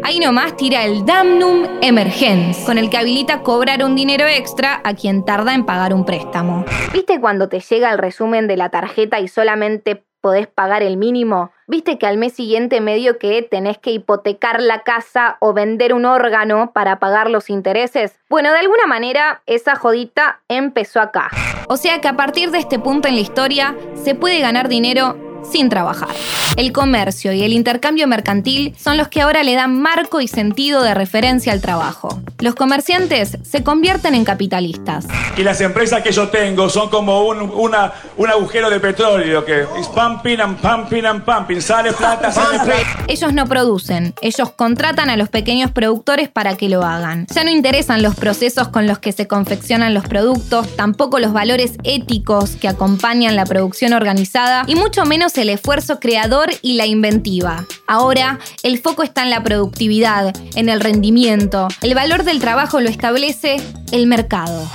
Ahí 0.01 0.17
nomás 0.17 0.57
tira 0.57 0.83
el 0.83 1.05
damnum 1.05 1.65
emergens, 1.83 2.57
con 2.65 2.79
el 2.79 2.89
que 2.89 2.97
habilita 2.97 3.43
cobrar 3.43 3.83
un 3.83 3.95
dinero 3.95 4.25
extra 4.25 4.81
a 4.83 4.95
quien 4.95 5.23
tarda 5.23 5.53
en 5.53 5.63
pagar 5.63 5.93
un 5.93 6.05
préstamo. 6.05 6.65
¿Viste 6.91 7.21
cuando 7.21 7.49
te 7.49 7.59
llega 7.59 7.91
el 7.91 7.99
resumen 7.99 8.47
de 8.47 8.57
la 8.57 8.69
tarjeta 8.69 9.19
y 9.19 9.27
solamente 9.27 10.08
podés 10.21 10.47
pagar 10.47 10.83
el 10.83 10.97
mínimo? 10.97 11.51
¿Viste 11.67 11.97
que 11.97 12.07
al 12.07 12.17
mes 12.17 12.33
siguiente 12.33 12.81
medio 12.81 13.17
que 13.17 13.41
tenés 13.41 13.77
que 13.77 13.91
hipotecar 13.91 14.61
la 14.61 14.83
casa 14.83 15.37
o 15.39 15.53
vender 15.53 15.93
un 15.93 16.05
órgano 16.05 16.71
para 16.73 16.99
pagar 16.99 17.29
los 17.29 17.49
intereses? 17.49 18.19
Bueno, 18.29 18.51
de 18.51 18.59
alguna 18.59 18.85
manera 18.87 19.41
esa 19.45 19.75
jodita 19.75 20.41
empezó 20.47 21.01
acá. 21.01 21.29
O 21.67 21.77
sea 21.77 22.01
que 22.01 22.07
a 22.07 22.15
partir 22.15 22.51
de 22.51 22.59
este 22.59 22.79
punto 22.79 23.07
en 23.07 23.15
la 23.15 23.21
historia 23.21 23.75
se 23.93 24.15
puede 24.15 24.39
ganar 24.39 24.69
dinero 24.69 25.28
sin 25.49 25.69
trabajar. 25.69 26.09
El 26.57 26.71
comercio 26.71 27.33
y 27.33 27.43
el 27.43 27.53
intercambio 27.53 28.07
mercantil 28.07 28.75
son 28.77 28.97
los 28.97 29.07
que 29.07 29.21
ahora 29.21 29.43
le 29.43 29.55
dan 29.55 29.79
marco 29.79 30.21
y 30.21 30.27
sentido 30.27 30.83
de 30.83 30.93
referencia 30.93 31.53
al 31.53 31.61
trabajo. 31.61 32.21
Los 32.39 32.55
comerciantes 32.55 33.37
se 33.43 33.63
convierten 33.63 34.15
en 34.15 34.25
capitalistas. 34.25 35.05
Y 35.37 35.43
las 35.43 35.61
empresas 35.61 36.01
que 36.01 36.11
yo 36.11 36.29
tengo 36.29 36.69
son 36.69 36.89
como 36.89 37.21
un, 37.27 37.41
una, 37.41 37.93
un 38.17 38.29
agujero 38.29 38.69
de 38.69 38.79
petróleo 38.79 39.45
que 39.45 39.61
es 39.61 39.87
pumping 39.87 40.39
and 40.39 40.57
pumping 40.59 41.05
and 41.05 41.23
pumping. 41.23 41.61
Sale 41.61 41.93
plata, 41.93 42.31
sale 42.31 42.59
plata. 42.59 43.05
Ellos 43.07 43.33
no 43.33 43.45
producen, 43.45 44.13
ellos 44.21 44.51
contratan 44.51 45.09
a 45.09 45.17
los 45.17 45.29
pequeños 45.29 45.71
productores 45.71 46.29
para 46.29 46.55
que 46.55 46.69
lo 46.69 46.83
hagan. 46.83 47.27
Ya 47.33 47.43
no 47.43 47.49
interesan 47.49 48.01
los 48.01 48.15
procesos 48.15 48.69
con 48.69 48.87
los 48.87 48.99
que 48.99 49.11
se 49.11 49.27
confeccionan 49.27 49.93
los 49.93 50.05
productos, 50.05 50.75
tampoco 50.75 51.19
los 51.19 51.33
valores 51.33 51.73
éticos 51.83 52.51
que 52.51 52.67
acompañan 52.67 53.35
la 53.35 53.45
producción 53.45 53.93
organizada 53.93 54.63
y 54.67 54.75
mucho 54.75 55.05
menos 55.05 55.28
el 55.37 55.49
esfuerzo 55.49 55.99
creador 55.99 56.49
y 56.61 56.73
la 56.73 56.85
inventiva. 56.85 57.65
Ahora, 57.87 58.39
el 58.63 58.79
foco 58.79 59.03
está 59.03 59.23
en 59.23 59.29
la 59.29 59.43
productividad, 59.43 60.35
en 60.55 60.69
el 60.69 60.81
rendimiento. 60.81 61.67
El 61.81 61.95
valor 61.95 62.23
del 62.23 62.39
trabajo 62.39 62.79
lo 62.79 62.89
establece 62.89 63.57
el 63.91 64.07
mercado. 64.07 64.69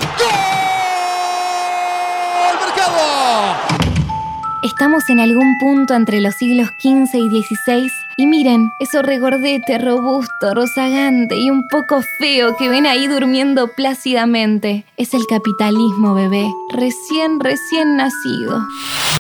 Estamos 4.63 5.09
en 5.11 5.21
algún 5.21 5.59
punto 5.59 5.95
entre 5.95 6.21
los 6.21 6.35
siglos 6.37 6.69
XV 6.81 7.15
y 7.15 7.43
XVI 7.43 7.91
y 8.17 8.27
miren, 8.27 8.73
eso 8.79 9.03
regordete, 9.03 9.79
robusto, 9.79 10.55
rozagante 10.55 11.37
y 11.37 11.51
un 11.51 11.67
poco 11.69 12.01
feo 12.19 12.57
que 12.57 12.69
ven 12.69 12.87
ahí 12.87 13.09
durmiendo 13.09 13.69
plácidamente. 13.69 14.85
Es 14.97 15.15
el 15.15 15.27
capitalismo, 15.27 16.15
bebé, 16.15 16.47
recién, 16.71 17.41
recién 17.41 17.97
nacido. 17.97 18.63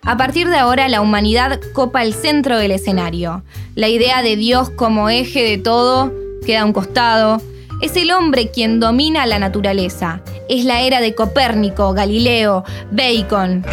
A 0.02 0.16
partir 0.16 0.48
de 0.48 0.58
ahora 0.58 0.88
la 0.88 1.00
humanidad 1.00 1.60
copa 1.72 2.02
el 2.02 2.14
centro 2.14 2.58
del 2.58 2.70
escenario. 2.70 3.42
La 3.74 3.88
idea 3.88 4.22
de 4.22 4.36
Dios 4.36 4.70
como 4.70 5.08
eje 5.08 5.42
de 5.42 5.58
todo 5.58 6.12
queda 6.46 6.62
a 6.62 6.64
un 6.64 6.72
costado. 6.72 7.40
Es 7.80 7.96
el 7.96 8.12
hombre 8.12 8.50
quien 8.50 8.78
domina 8.78 9.26
la 9.26 9.38
naturaleza. 9.38 10.20
Es 10.48 10.64
la 10.64 10.82
era 10.82 11.00
de 11.00 11.14
Copérnico, 11.14 11.92
Galileo, 11.94 12.64
Bacon. 12.92 13.64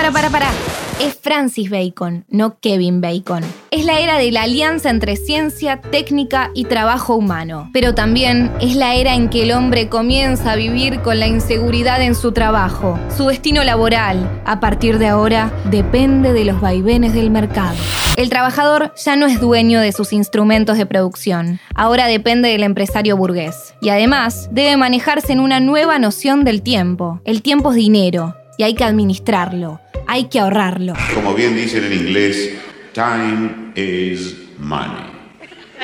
Para, 0.00 0.12
para, 0.12 0.30
para. 0.30 0.50
Es 0.98 1.18
Francis 1.20 1.68
Bacon, 1.68 2.24
no 2.30 2.58
Kevin 2.58 3.02
Bacon. 3.02 3.44
Es 3.70 3.84
la 3.84 4.00
era 4.00 4.16
de 4.16 4.32
la 4.32 4.44
alianza 4.44 4.88
entre 4.88 5.16
ciencia, 5.16 5.82
técnica 5.82 6.50
y 6.54 6.64
trabajo 6.64 7.16
humano. 7.16 7.68
Pero 7.74 7.94
también 7.94 8.50
es 8.62 8.76
la 8.76 8.94
era 8.94 9.14
en 9.14 9.28
que 9.28 9.42
el 9.42 9.52
hombre 9.52 9.90
comienza 9.90 10.52
a 10.52 10.56
vivir 10.56 11.02
con 11.02 11.20
la 11.20 11.26
inseguridad 11.26 12.00
en 12.00 12.14
su 12.14 12.32
trabajo. 12.32 12.98
Su 13.14 13.26
destino 13.26 13.62
laboral, 13.62 14.40
a 14.46 14.58
partir 14.58 14.98
de 14.98 15.08
ahora, 15.08 15.52
depende 15.66 16.32
de 16.32 16.46
los 16.46 16.62
vaivenes 16.62 17.12
del 17.12 17.28
mercado. 17.28 17.76
El 18.16 18.30
trabajador 18.30 18.94
ya 18.96 19.16
no 19.16 19.26
es 19.26 19.38
dueño 19.38 19.82
de 19.82 19.92
sus 19.92 20.14
instrumentos 20.14 20.78
de 20.78 20.86
producción, 20.86 21.60
ahora 21.74 22.06
depende 22.06 22.48
del 22.48 22.62
empresario 22.62 23.18
burgués. 23.18 23.74
Y 23.82 23.90
además 23.90 24.48
debe 24.50 24.78
manejarse 24.78 25.34
en 25.34 25.40
una 25.40 25.60
nueva 25.60 25.98
noción 25.98 26.44
del 26.44 26.62
tiempo. 26.62 27.20
El 27.26 27.42
tiempo 27.42 27.68
es 27.68 27.76
dinero 27.76 28.39
y 28.60 28.62
hay 28.62 28.74
que 28.74 28.84
administrarlo, 28.84 29.80
hay 30.06 30.24
que 30.24 30.38
ahorrarlo. 30.38 30.92
Como 31.14 31.32
bien 31.32 31.56
dicen 31.56 31.82
en 31.82 31.94
inglés, 31.94 32.50
time 32.92 33.72
is 33.74 34.36
money. 34.58 35.06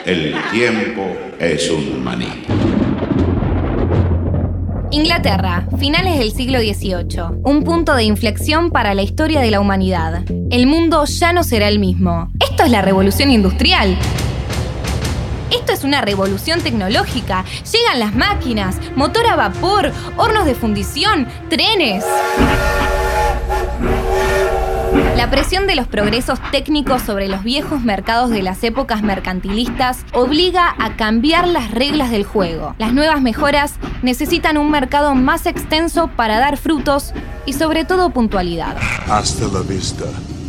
El 0.04 0.34
tiempo 0.52 1.16
es 1.38 1.70
un 1.70 2.04
maní. 2.04 2.28
Inglaterra, 4.90 5.66
finales 5.78 6.18
del 6.18 6.32
siglo 6.32 6.58
XVIII. 6.58 7.40
Un 7.44 7.64
punto 7.64 7.94
de 7.94 8.04
inflexión 8.04 8.70
para 8.70 8.92
la 8.92 9.00
historia 9.00 9.40
de 9.40 9.50
la 9.50 9.60
humanidad. 9.60 10.22
El 10.50 10.66
mundo 10.66 11.06
ya 11.06 11.32
no 11.32 11.44
será 11.44 11.68
el 11.68 11.78
mismo. 11.78 12.30
Esto 12.38 12.64
es 12.64 12.70
la 12.70 12.82
revolución 12.82 13.30
industrial. 13.30 13.96
Esto 15.58 15.72
es 15.72 15.84
una 15.84 16.02
revolución 16.02 16.60
tecnológica. 16.60 17.44
Llegan 17.72 17.98
las 17.98 18.14
máquinas, 18.14 18.76
motor 18.94 19.26
a 19.26 19.36
vapor, 19.36 19.90
hornos 20.18 20.44
de 20.44 20.54
fundición, 20.54 21.26
trenes. 21.48 22.04
La 25.16 25.30
presión 25.30 25.66
de 25.66 25.74
los 25.74 25.86
progresos 25.86 26.38
técnicos 26.52 27.00
sobre 27.00 27.26
los 27.28 27.42
viejos 27.42 27.80
mercados 27.80 28.28
de 28.28 28.42
las 28.42 28.62
épocas 28.64 29.02
mercantilistas 29.02 30.04
obliga 30.12 30.74
a 30.78 30.96
cambiar 30.96 31.48
las 31.48 31.70
reglas 31.70 32.10
del 32.10 32.24
juego. 32.24 32.74
Las 32.78 32.92
nuevas 32.92 33.22
mejoras 33.22 33.76
necesitan 34.02 34.58
un 34.58 34.70
mercado 34.70 35.14
más 35.14 35.46
extenso 35.46 36.08
para 36.08 36.38
dar 36.38 36.58
frutos 36.58 37.14
y 37.46 37.54
sobre 37.54 37.86
todo 37.86 38.10
puntualidad. 38.10 38.76
Hasta 39.08 39.46
la 39.46 39.60
vista, 39.62 40.04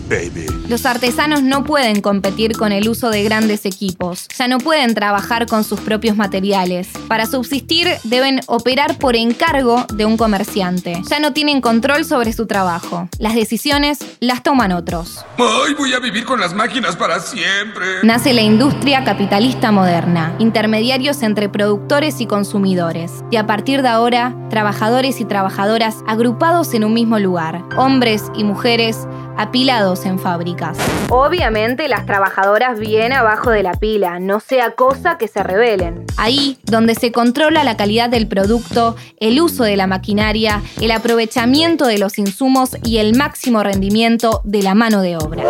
baby. 0.08 0.48
Los 0.68 0.86
artesanos 0.86 1.44
no 1.44 1.64
pueden 1.64 2.02
competir 2.02 2.58
con 2.58 2.72
el 2.72 2.90
uso 2.90 3.10
de 3.10 3.24
grandes 3.24 3.66
equipos, 3.66 4.28
ya 4.38 4.48
no 4.48 4.58
pueden 4.58 4.94
trabajar 4.94 5.46
con 5.46 5.64
sus 5.64 5.80
propios 5.80 6.18
materiales. 6.18 6.90
Para 7.08 7.26
subsistir 7.26 7.88
deben 8.04 8.42
operar 8.48 8.98
por 8.98 9.16
encargo 9.16 9.86
de 9.94 10.06
un 10.06 10.18
comerciante. 10.18 11.02
Ya 11.10 11.20
no 11.20 11.34
tienen 11.34 11.62
control 11.62 12.06
sobre 12.06 12.34
su 12.34 12.48
trabajo. 12.48 13.10
Las 13.20 13.36
decisiones 13.36 14.00
las 14.20 14.44
toman 14.44 14.72
otros. 14.72 15.26
Ay, 15.38 15.74
voy 15.78 15.94
a 15.94 16.00
vivir 16.00 16.26
con 16.26 16.40
las 16.40 16.54
máquinas 16.54 16.96
para 16.96 17.20
siempre. 17.20 17.86
Nace 18.04 18.34
la 18.34 18.42
industria 18.42 19.04
capitalista 19.04 19.72
moderna, 19.72 20.36
intermediarios 20.40 21.24
entre 21.24 21.50
productores 21.50 22.22
y 22.22 22.26
consumidores. 22.26 23.12
Y 23.32 23.38
a 23.38 23.48
partir 23.48 23.82
de 23.82 23.90
ahora, 23.90 24.36
trabajadores 24.50 25.22
y 25.22 25.26
trabajadoras 25.26 25.96
agrupados 26.08 26.74
en 26.74 26.84
un 26.84 26.94
mismo 26.94 27.20
lugar, 27.20 27.64
hombres 27.78 28.24
y 28.36 28.44
mujeres 28.44 29.08
apilados 29.38 30.06
en 30.06 30.20
fábricas. 30.20 30.78
Obviamente 31.10 31.88
las 31.88 32.06
trabajadoras 32.06 32.80
bien 32.80 33.14
abajo 33.14 33.52
de 33.52 33.64
la 33.64 33.74
pila, 33.74 34.20
no 34.20 34.40
sea 34.40 34.72
cosa 34.72 35.18
que 35.18 35.28
se 35.28 35.44
rebelen. 35.44 36.06
Ahí, 36.18 36.58
donde 36.64 36.96
se 36.96 37.12
controla 37.12 37.64
la 37.64 37.78
calidad 37.78 38.10
del 38.10 38.28
producto, 38.28 38.96
el 39.20 39.40
uso 39.40 39.64
de 39.64 39.78
la 39.78 39.88
maquinaria, 39.88 40.62
el 40.82 40.92
aprovechamiento 40.92 41.86
de 41.86 41.98
los 41.98 42.18
insumos 42.18 42.78
y 42.84 42.98
el 42.98 43.16
máximo 43.16 43.64
rendimiento 43.64 44.42
de 44.44 44.64
la 44.64 44.76
mano 44.76 45.02
de 45.02 45.18
obra. 45.18 45.44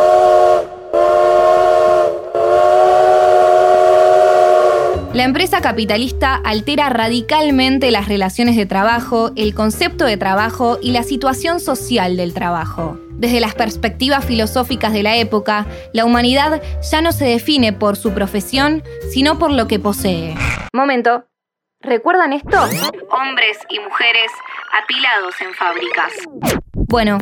La 5.13 5.23
empresa 5.23 5.61
capitalista 5.61 6.35
altera 6.35 6.89
radicalmente 6.89 7.89
las 7.89 8.07
relaciones 8.07 8.55
de 8.55 8.67
trabajo, 8.67 9.31
el 9.35 9.55
concepto 9.55 10.05
de 10.05 10.15
trabajo 10.15 10.77
y 10.79 10.91
la 10.91 11.01
situación 11.01 11.59
social 11.59 12.17
del 12.17 12.35
trabajo. 12.35 12.99
Desde 13.17 13.39
las 13.39 13.55
perspectivas 13.55 14.23
filosóficas 14.23 14.93
de 14.93 15.01
la 15.01 15.17
época, 15.17 15.65
la 15.91 16.05
humanidad 16.05 16.61
ya 16.91 17.01
no 17.01 17.11
se 17.11 17.25
define 17.25 17.73
por 17.73 17.97
su 17.97 18.13
profesión, 18.13 18.83
sino 19.11 19.39
por 19.39 19.51
lo 19.51 19.67
que 19.67 19.79
posee. 19.79 20.35
Momento. 20.71 21.25
¿Recuerdan 21.81 22.33
esto? 22.33 22.57
Hombres 23.09 23.57
y 23.69 23.79
mujeres 23.79 24.31
apilados 24.83 25.35
en 25.41 25.53
fábricas. 25.53 26.13
Bueno, 26.73 27.17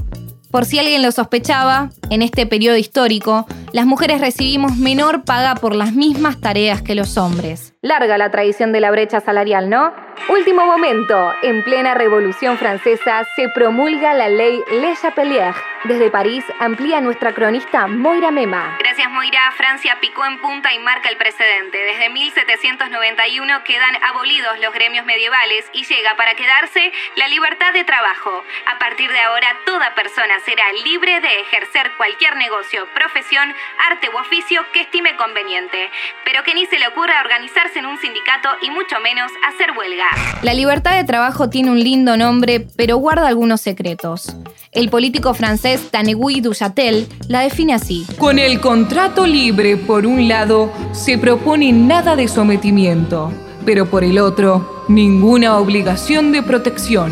por 0.55 0.63
si 0.63 0.79
alguien 0.79 1.01
lo 1.01 1.11
sospechaba, 1.11 1.89
en 2.09 2.21
este 2.21 2.45
periodo 2.45 2.77
histórico, 2.77 3.45
las 3.73 3.85
mujeres 3.85 4.21
recibimos 4.21 4.77
menor 4.77 5.25
paga 5.25 5.55
por 5.55 5.75
las 5.75 5.91
mismas 5.91 6.39
tareas 6.39 6.81
que 6.81 6.95
los 6.95 7.17
hombres. 7.17 7.73
Larga 7.81 8.17
la 8.17 8.31
tradición 8.31 8.71
de 8.71 8.79
la 8.79 8.89
brecha 8.89 9.19
salarial, 9.19 9.69
¿no? 9.69 9.91
Último 10.29 10.65
momento. 10.65 11.33
En 11.43 11.61
plena 11.65 11.93
Revolución 11.93 12.57
Francesa 12.57 13.25
se 13.35 13.49
promulga 13.49 14.13
la 14.13 14.29
ley 14.29 14.61
Le 14.79 14.93
Chapelier. 14.95 15.53
Desde 15.83 16.09
París 16.09 16.45
amplía 16.61 17.01
nuestra 17.01 17.33
cronista 17.33 17.85
Moira 17.87 18.31
Mema. 18.31 18.77
Gracias 18.79 18.94
Moira. 19.15 19.53
Francia 19.55 19.97
picó 20.01 20.25
en 20.25 20.41
punta 20.41 20.73
y 20.73 20.79
marca 20.79 21.07
el 21.07 21.15
precedente. 21.15 21.77
Desde 21.77 22.09
1791 22.09 23.63
quedan 23.63 23.95
abolidos 24.03 24.59
los 24.59 24.73
gremios 24.73 25.05
medievales 25.05 25.63
y 25.71 25.85
llega 25.85 26.17
para 26.17 26.35
quedarse 26.35 26.91
la 27.15 27.29
libertad 27.29 27.71
de 27.71 27.85
trabajo. 27.85 28.43
A 28.67 28.77
partir 28.77 29.09
de 29.09 29.19
ahora 29.21 29.47
toda 29.65 29.95
persona 29.95 30.35
será 30.43 30.65
libre 30.83 31.21
de 31.21 31.39
ejercer 31.39 31.93
cualquier 31.95 32.35
negocio, 32.35 32.87
profesión, 32.93 33.47
arte 33.89 34.09
u 34.13 34.17
oficio 34.19 34.59
que 34.73 34.81
estime 34.81 35.15
conveniente, 35.15 35.89
pero 36.25 36.43
que 36.43 36.53
ni 36.53 36.65
se 36.65 36.77
le 36.77 36.89
ocurra 36.89 37.21
organizarse 37.21 37.79
en 37.79 37.85
un 37.85 37.97
sindicato 37.97 38.49
y 38.61 38.69
mucho 38.69 38.99
menos 38.99 39.31
hacer 39.47 39.71
huelga. 39.71 40.09
La 40.41 40.53
libertad 40.53 40.95
de 40.97 41.05
trabajo 41.05 41.49
tiene 41.49 41.71
un 41.71 41.79
lindo 41.79 42.17
nombre, 42.17 42.67
pero 42.75 42.97
guarda 42.97 43.29
algunos 43.29 43.61
secretos. 43.61 44.35
El 44.73 44.89
político 44.89 45.33
francés 45.33 45.89
Tanegui 45.89 46.41
Duchatel 46.41 47.07
la 47.29 47.39
define 47.39 47.73
así. 47.73 48.05
Con 48.17 48.39
el 48.39 48.59
contrato 48.59 49.04
libre, 49.25 49.77
por 49.77 50.05
un 50.05 50.27
lado, 50.27 50.71
se 50.91 51.17
propone 51.17 51.71
nada 51.71 52.15
de 52.15 52.27
sometimiento, 52.27 53.31
pero 53.65 53.85
por 53.85 54.03
el 54.03 54.19
otro, 54.19 54.83
ninguna 54.87 55.57
obligación 55.57 56.31
de 56.31 56.43
protección. 56.43 57.11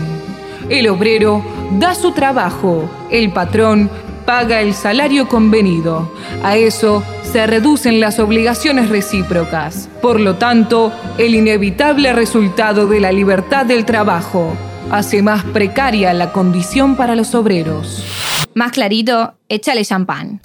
El 0.70 0.90
obrero 0.90 1.44
da 1.80 1.96
su 1.96 2.12
trabajo, 2.12 2.90
el 3.10 3.32
patrón 3.32 3.90
paga 4.26 4.62
el 4.62 4.74
salario 4.74 5.28
convenido. 5.28 6.12
A 6.44 6.58
eso 6.58 7.04
se 7.24 7.46
reducen 7.48 8.00
las 8.00 8.20
obligaciones 8.20 8.90
recíprocas. 8.90 9.90
Por 10.02 10.20
lo 10.20 10.36
tanto, 10.36 10.92
el 11.18 11.36
inevitable 11.36 12.14
resultado 12.14 12.88
de 12.88 13.00
la 13.00 13.12
libertad 13.12 13.66
del 13.66 13.86
trabajo 13.86 14.54
hace 14.92 15.22
más 15.22 15.44
precaria 15.44 16.14
la 16.14 16.32
condición 16.32 16.96
para 16.96 17.16
los 17.16 17.36
obreros. 17.36 18.06
Más 18.54 18.72
clarito, 18.72 19.34
échale 19.50 19.84
champán. 19.84 20.40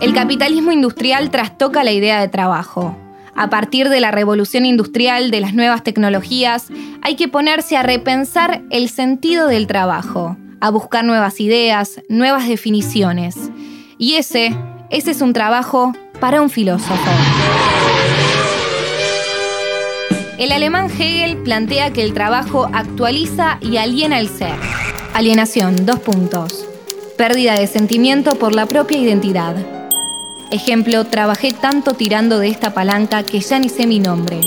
El 0.00 0.14
capitalismo 0.14 0.72
industrial 0.72 1.30
trastoca 1.30 1.84
la 1.84 1.92
idea 1.92 2.20
de 2.20 2.28
trabajo. 2.28 2.96
A 3.34 3.50
partir 3.50 3.88
de 3.88 4.00
la 4.00 4.10
revolución 4.10 4.66
industrial, 4.66 5.30
de 5.30 5.40
las 5.40 5.54
nuevas 5.54 5.84
tecnologías, 5.84 6.68
hay 7.02 7.16
que 7.16 7.28
ponerse 7.28 7.76
a 7.76 7.82
repensar 7.82 8.62
el 8.70 8.88
sentido 8.88 9.46
del 9.46 9.66
trabajo, 9.66 10.36
a 10.60 10.70
buscar 10.70 11.04
nuevas 11.04 11.40
ideas, 11.40 12.00
nuevas 12.08 12.48
definiciones. 12.48 13.36
Y 13.98 14.14
ese, 14.14 14.56
ese 14.90 15.10
es 15.10 15.20
un 15.20 15.32
trabajo 15.32 15.92
para 16.20 16.42
un 16.42 16.50
filósofo. 16.50 17.10
El 20.38 20.52
alemán 20.52 20.86
Hegel 20.90 21.36
plantea 21.42 21.92
que 21.92 22.02
el 22.02 22.14
trabajo 22.14 22.70
actualiza 22.72 23.58
y 23.60 23.76
aliena 23.76 24.18
el 24.18 24.28
ser. 24.28 24.54
Alienación, 25.12 25.84
dos 25.84 25.98
puntos. 26.00 26.69
Pérdida 27.20 27.52
de 27.52 27.66
sentimiento 27.66 28.36
por 28.36 28.54
la 28.54 28.64
propia 28.64 28.96
identidad. 28.96 29.54
Ejemplo, 30.50 31.04
trabajé 31.04 31.52
tanto 31.52 31.92
tirando 31.92 32.38
de 32.38 32.48
esta 32.48 32.72
palanca 32.72 33.24
que 33.24 33.40
ya 33.40 33.58
ni 33.58 33.68
sé 33.68 33.86
mi 33.86 33.98
nombre. 33.98 34.40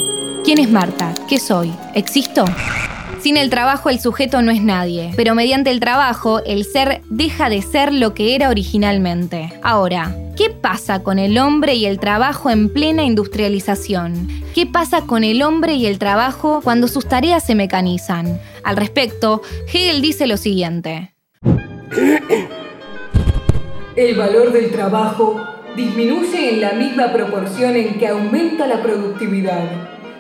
¿Quién 0.43 0.57
es 0.57 0.71
Marta? 0.71 1.13
¿Qué 1.29 1.37
soy? 1.37 1.71
¿Existo? 1.93 2.45
Sin 3.21 3.37
el 3.37 3.51
trabajo 3.51 3.91
el 3.91 3.99
sujeto 3.99 4.41
no 4.41 4.49
es 4.49 4.63
nadie, 4.63 5.11
pero 5.15 5.35
mediante 5.35 5.69
el 5.69 5.79
trabajo 5.79 6.43
el 6.45 6.65
ser 6.65 7.03
deja 7.11 7.47
de 7.47 7.61
ser 7.61 7.93
lo 7.93 8.15
que 8.15 8.33
era 8.33 8.49
originalmente. 8.49 9.53
Ahora, 9.61 10.15
¿qué 10.35 10.49
pasa 10.49 11.03
con 11.03 11.19
el 11.19 11.37
hombre 11.37 11.75
y 11.75 11.85
el 11.85 11.99
trabajo 11.99 12.49
en 12.49 12.73
plena 12.73 13.03
industrialización? 13.03 14.27
¿Qué 14.55 14.65
pasa 14.65 15.01
con 15.01 15.23
el 15.23 15.43
hombre 15.43 15.75
y 15.75 15.85
el 15.85 15.99
trabajo 15.99 16.61
cuando 16.63 16.87
sus 16.87 17.07
tareas 17.07 17.45
se 17.45 17.53
mecanizan? 17.53 18.41
Al 18.63 18.77
respecto, 18.77 19.43
Hegel 19.71 20.01
dice 20.01 20.25
lo 20.25 20.37
siguiente. 20.37 21.12
El 23.95 24.15
valor 24.15 24.51
del 24.51 24.71
trabajo 24.71 25.39
disminuye 25.75 26.53
en 26.53 26.61
la 26.61 26.73
misma 26.73 27.13
proporción 27.13 27.75
en 27.75 27.99
que 27.99 28.07
aumenta 28.07 28.65
la 28.65 28.81
productividad. 28.81 29.63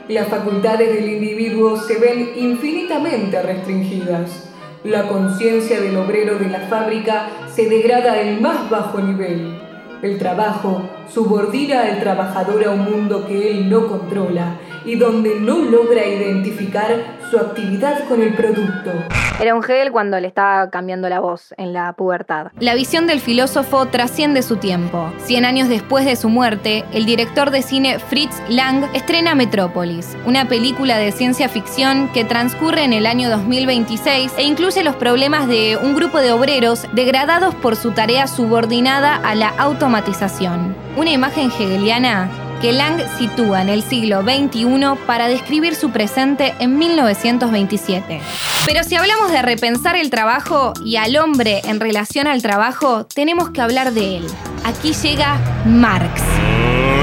Las 0.07 0.27
facultades 0.27 0.93
del 0.93 1.09
individuo 1.09 1.77
se 1.77 1.97
ven 1.97 2.33
infinitamente 2.35 3.41
restringidas. 3.41 4.51
La 4.83 5.07
conciencia 5.07 5.81
del 5.81 5.97
obrero 5.97 6.37
de 6.37 6.49
la 6.49 6.59
fábrica 6.67 7.29
se 7.51 7.67
degrada 7.67 8.13
al 8.13 8.39
más 8.39 8.69
bajo 8.69 8.99
nivel. 8.99 9.59
El 10.03 10.19
trabajo 10.19 10.89
subordina 11.11 11.83
al 11.83 11.99
trabajador 12.01 12.65
a 12.65 12.71
un 12.71 12.83
mundo 12.83 13.25
que 13.25 13.49
él 13.51 13.69
no 13.69 13.87
controla 13.87 14.57
y 14.85 14.95
donde 14.95 15.39
no 15.39 15.59
logra 15.59 16.05
identificar 16.05 17.19
su 17.29 17.37
actividad 17.37 18.07
con 18.07 18.21
el 18.21 18.33
producto. 18.35 18.91
Era 19.39 19.55
un 19.55 19.63
Hegel 19.63 19.91
cuando 19.91 20.19
le 20.19 20.27
estaba 20.27 20.69
cambiando 20.69 21.09
la 21.09 21.19
voz 21.19 21.53
en 21.57 21.73
la 21.73 21.93
pubertad. 21.93 22.51
La 22.59 22.75
visión 22.75 23.07
del 23.07 23.19
filósofo 23.19 23.87
trasciende 23.87 24.43
su 24.43 24.57
tiempo. 24.57 25.11
Cien 25.17 25.43
años 25.43 25.69
después 25.69 26.05
de 26.05 26.15
su 26.15 26.29
muerte, 26.29 26.85
el 26.93 27.05
director 27.05 27.49
de 27.49 27.63
cine 27.63 27.97
Fritz 27.99 28.35
Lang 28.47 28.85
estrena 28.93 29.33
Metrópolis, 29.33 30.15
una 30.25 30.47
película 30.47 30.97
de 30.97 31.11
ciencia 31.11 31.49
ficción 31.49 32.09
que 32.13 32.25
transcurre 32.25 32.83
en 32.83 32.93
el 32.93 33.07
año 33.07 33.29
2026 33.29 34.33
e 34.37 34.43
incluye 34.43 34.83
los 34.83 34.95
problemas 34.95 35.47
de 35.47 35.77
un 35.81 35.95
grupo 35.95 36.19
de 36.19 36.31
obreros 36.31 36.87
degradados 36.93 37.55
por 37.55 37.75
su 37.75 37.91
tarea 37.91 38.27
subordinada 38.27 39.15
a 39.15 39.33
la 39.33 39.49
automatización. 39.49 40.75
Una 40.95 41.11
imagen 41.11 41.47
hegeliana 41.47 42.29
que 42.63 42.71
Lang 42.71 42.97
sitúa 43.17 43.61
en 43.61 43.67
el 43.67 43.83
siglo 43.83 44.21
XXI 44.21 44.65
para 45.05 45.27
describir 45.27 45.75
su 45.75 45.91
presente 45.91 46.53
en 46.59 46.77
1927. 46.77 48.21
Pero 48.65 48.85
si 48.85 48.95
hablamos 48.95 49.31
de 49.31 49.41
repensar 49.41 49.97
el 49.97 50.09
trabajo 50.09 50.71
y 50.85 50.95
al 50.95 51.17
hombre 51.17 51.59
en 51.65 51.81
relación 51.81 52.25
al 52.25 52.41
trabajo, 52.41 53.05
tenemos 53.05 53.49
que 53.49 53.59
hablar 53.59 53.91
de 53.91 54.15
él. 54.15 54.27
Aquí 54.63 54.93
llega 54.93 55.37
Marx. 55.65 56.21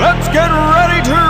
Let's 0.01 0.29
get 0.33 0.49
ready 0.49 1.03
to 1.03 1.20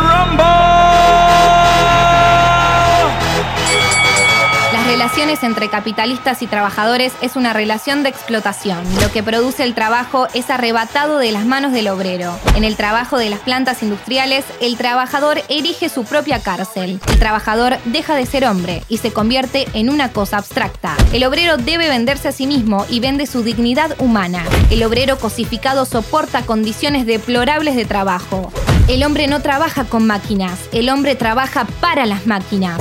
relaciones 5.00 5.42
entre 5.44 5.70
capitalistas 5.70 6.42
y 6.42 6.46
trabajadores 6.46 7.14
es 7.22 7.34
una 7.34 7.54
relación 7.54 8.02
de 8.02 8.10
explotación. 8.10 8.84
Lo 9.00 9.10
que 9.10 9.22
produce 9.22 9.64
el 9.64 9.74
trabajo 9.74 10.28
es 10.34 10.50
arrebatado 10.50 11.16
de 11.16 11.32
las 11.32 11.46
manos 11.46 11.72
del 11.72 11.88
obrero. 11.88 12.38
En 12.54 12.64
el 12.64 12.76
trabajo 12.76 13.16
de 13.16 13.30
las 13.30 13.40
plantas 13.40 13.82
industriales, 13.82 14.44
el 14.60 14.76
trabajador 14.76 15.40
erige 15.48 15.88
su 15.88 16.04
propia 16.04 16.42
cárcel. 16.42 17.00
El 17.08 17.18
trabajador 17.18 17.78
deja 17.86 18.14
de 18.14 18.26
ser 18.26 18.44
hombre 18.44 18.82
y 18.90 18.98
se 18.98 19.10
convierte 19.10 19.66
en 19.72 19.88
una 19.88 20.12
cosa 20.12 20.36
abstracta. 20.36 20.94
El 21.14 21.24
obrero 21.24 21.56
debe 21.56 21.88
venderse 21.88 22.28
a 22.28 22.32
sí 22.32 22.46
mismo 22.46 22.84
y 22.90 23.00
vende 23.00 23.26
su 23.26 23.42
dignidad 23.42 23.98
humana. 24.00 24.44
El 24.68 24.84
obrero 24.84 25.16
cosificado 25.16 25.86
soporta 25.86 26.42
condiciones 26.42 27.06
deplorables 27.06 27.74
de 27.74 27.86
trabajo. 27.86 28.52
El 28.86 29.02
hombre 29.02 29.28
no 29.28 29.40
trabaja 29.40 29.84
con 29.84 30.06
máquinas, 30.06 30.58
el 30.72 30.90
hombre 30.90 31.14
trabaja 31.14 31.64
para 31.80 32.04
las 32.04 32.26
máquinas. 32.26 32.78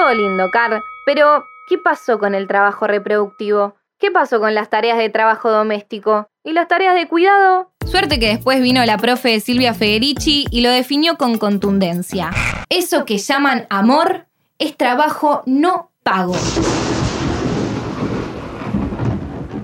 Todo 0.00 0.14
lindo, 0.14 0.50
Car. 0.50 0.82
Pero, 1.04 1.44
¿qué 1.68 1.76
pasó 1.76 2.18
con 2.18 2.34
el 2.34 2.46
trabajo 2.46 2.86
reproductivo? 2.86 3.74
¿Qué 3.98 4.10
pasó 4.10 4.40
con 4.40 4.54
las 4.54 4.70
tareas 4.70 4.96
de 4.96 5.10
trabajo 5.10 5.50
doméstico? 5.50 6.26
¿Y 6.42 6.54
las 6.54 6.68
tareas 6.68 6.94
de 6.94 7.06
cuidado? 7.06 7.70
Suerte 7.84 8.18
que 8.18 8.28
después 8.28 8.62
vino 8.62 8.82
la 8.86 8.96
profe 8.96 9.38
Silvia 9.40 9.74
Federici 9.74 10.46
y 10.50 10.62
lo 10.62 10.70
definió 10.70 11.18
con 11.18 11.36
contundencia. 11.36 12.30
Eso 12.70 13.04
que 13.04 13.18
llaman 13.18 13.66
amor 13.68 14.24
es 14.58 14.74
trabajo 14.74 15.42
no 15.44 15.90
pago. 16.02 16.34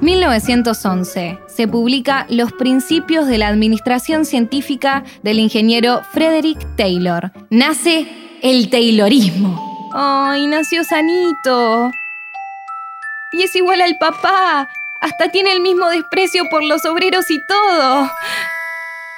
1911 0.02 1.38
se 1.46 1.66
publica 1.66 2.26
Los 2.28 2.52
principios 2.52 3.26
de 3.26 3.38
la 3.38 3.48
administración 3.48 4.26
científica 4.26 5.02
del 5.22 5.38
ingeniero 5.38 6.02
Frederick 6.12 6.76
Taylor. 6.76 7.32
Nace 7.48 8.06
el 8.42 8.68
Taylorismo. 8.68 9.75
¡Ay, 9.98 10.46
nació 10.46 10.84
sanito! 10.84 11.90
Y 13.32 13.44
es 13.44 13.56
igual 13.56 13.80
al 13.80 13.96
papá. 13.96 14.68
Hasta 15.00 15.30
tiene 15.30 15.52
el 15.52 15.60
mismo 15.60 15.88
desprecio 15.88 16.44
por 16.50 16.62
los 16.62 16.84
obreros 16.84 17.30
y 17.30 17.40
todo. 17.46 18.10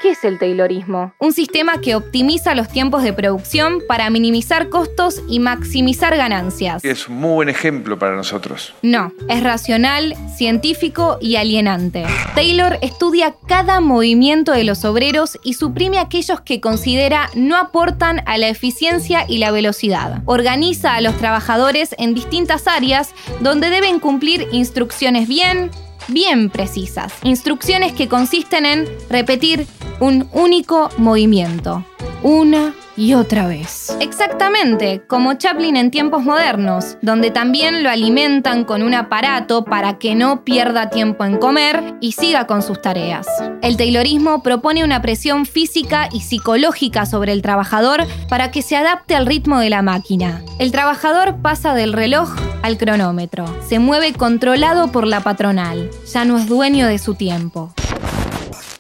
¿Qué 0.00 0.11
es 0.11 0.22
el 0.22 0.38
Taylorismo? 0.38 1.12
Un 1.18 1.32
sistema 1.32 1.80
que 1.80 1.96
optimiza 1.96 2.54
los 2.54 2.68
tiempos 2.68 3.02
de 3.02 3.12
producción 3.12 3.82
para 3.88 4.11
minimizar 4.11 4.68
costos 4.68 5.22
y 5.28 5.40
maximizar 5.40 6.16
ganancias. 6.16 6.84
Es 6.84 7.08
un 7.08 7.16
muy 7.16 7.34
buen 7.34 7.48
ejemplo 7.48 7.98
para 7.98 8.14
nosotros. 8.14 8.74
No, 8.82 9.12
es 9.28 9.42
racional, 9.42 10.14
científico 10.37 11.18
y 11.20 11.34
alienante. 11.34 12.06
Taylor 12.37 12.78
estudia 12.80 13.34
cada 13.48 13.80
movimiento 13.80 14.52
de 14.52 14.62
los 14.62 14.84
obreros 14.84 15.37
y 15.42 15.54
suprime 15.54 15.98
aquellos 15.98 16.42
que 16.42 16.61
considera 16.61 17.28
no 17.34 17.56
aportan 17.56 18.22
a 18.26 18.38
la 18.38 18.46
eficiencia 18.46 19.24
y 19.28 19.38
la 19.38 19.50
velocidad. 19.50 20.22
Organiza 20.26 20.94
a 20.94 21.00
los 21.00 21.16
trabajadores 21.18 21.96
en 21.98 22.14
distintas 22.14 22.68
áreas 22.68 23.14
donde 23.40 23.68
deben 23.68 23.98
cumplir 23.98 24.46
instrucciones 24.52 25.26
bien, 25.26 25.72
bien 26.09 26.51
precisas. 26.51 27.12
Instrucciones 27.23 27.92
que 27.92 28.09
consisten 28.09 28.66
en 28.66 28.87
repetir 29.09 29.66
un 30.01 30.29
único 30.33 30.90
movimiento, 30.99 31.85
una 32.22 32.74
y 32.96 33.14
otra 33.14 33.46
vez. 33.46 33.96
Exactamente, 34.00 35.02
como 35.06 35.34
Chaplin 35.34 35.76
en 35.76 35.90
tiempos 35.92 36.24
modernos, 36.24 36.98
donde 37.00 37.30
también 37.30 37.84
lo 37.84 37.90
alimentan 37.90 38.64
con 38.64 38.82
un 38.82 38.92
aparato 38.92 39.64
para 39.64 39.98
que 39.98 40.16
no 40.16 40.44
pierda 40.44 40.90
tiempo 40.90 41.24
en 41.24 41.38
comer 41.38 41.94
y 42.00 42.12
siga 42.12 42.46
con 42.46 42.61
sus 42.61 42.82
tareas. 42.82 43.26
El 43.62 43.76
Taylorismo 43.76 44.42
propone 44.42 44.82
una 44.82 45.00
presión 45.00 45.46
física 45.46 46.08
y 46.12 46.20
psicológica 46.20 47.06
sobre 47.06 47.32
el 47.32 47.40
trabajador 47.40 48.04
para 48.28 48.50
que 48.50 48.62
se 48.62 48.76
adapte 48.76 49.14
al 49.14 49.26
ritmo 49.26 49.61
de 49.61 49.70
la 49.70 49.82
máquina. 49.82 50.42
El 50.58 50.72
trabajador 50.72 51.37
pasa 51.40 51.74
del 51.74 51.92
reloj 51.92 52.34
al 52.62 52.78
cronómetro, 52.78 53.44
se 53.68 53.78
mueve 53.78 54.12
controlado 54.12 54.90
por 54.90 55.06
la 55.06 55.20
patronal, 55.20 55.90
ya 56.12 56.24
no 56.24 56.37
es 56.37 56.48
dueño 56.48 56.88
de 56.88 56.98
su 56.98 57.14
tiempo. 57.14 57.72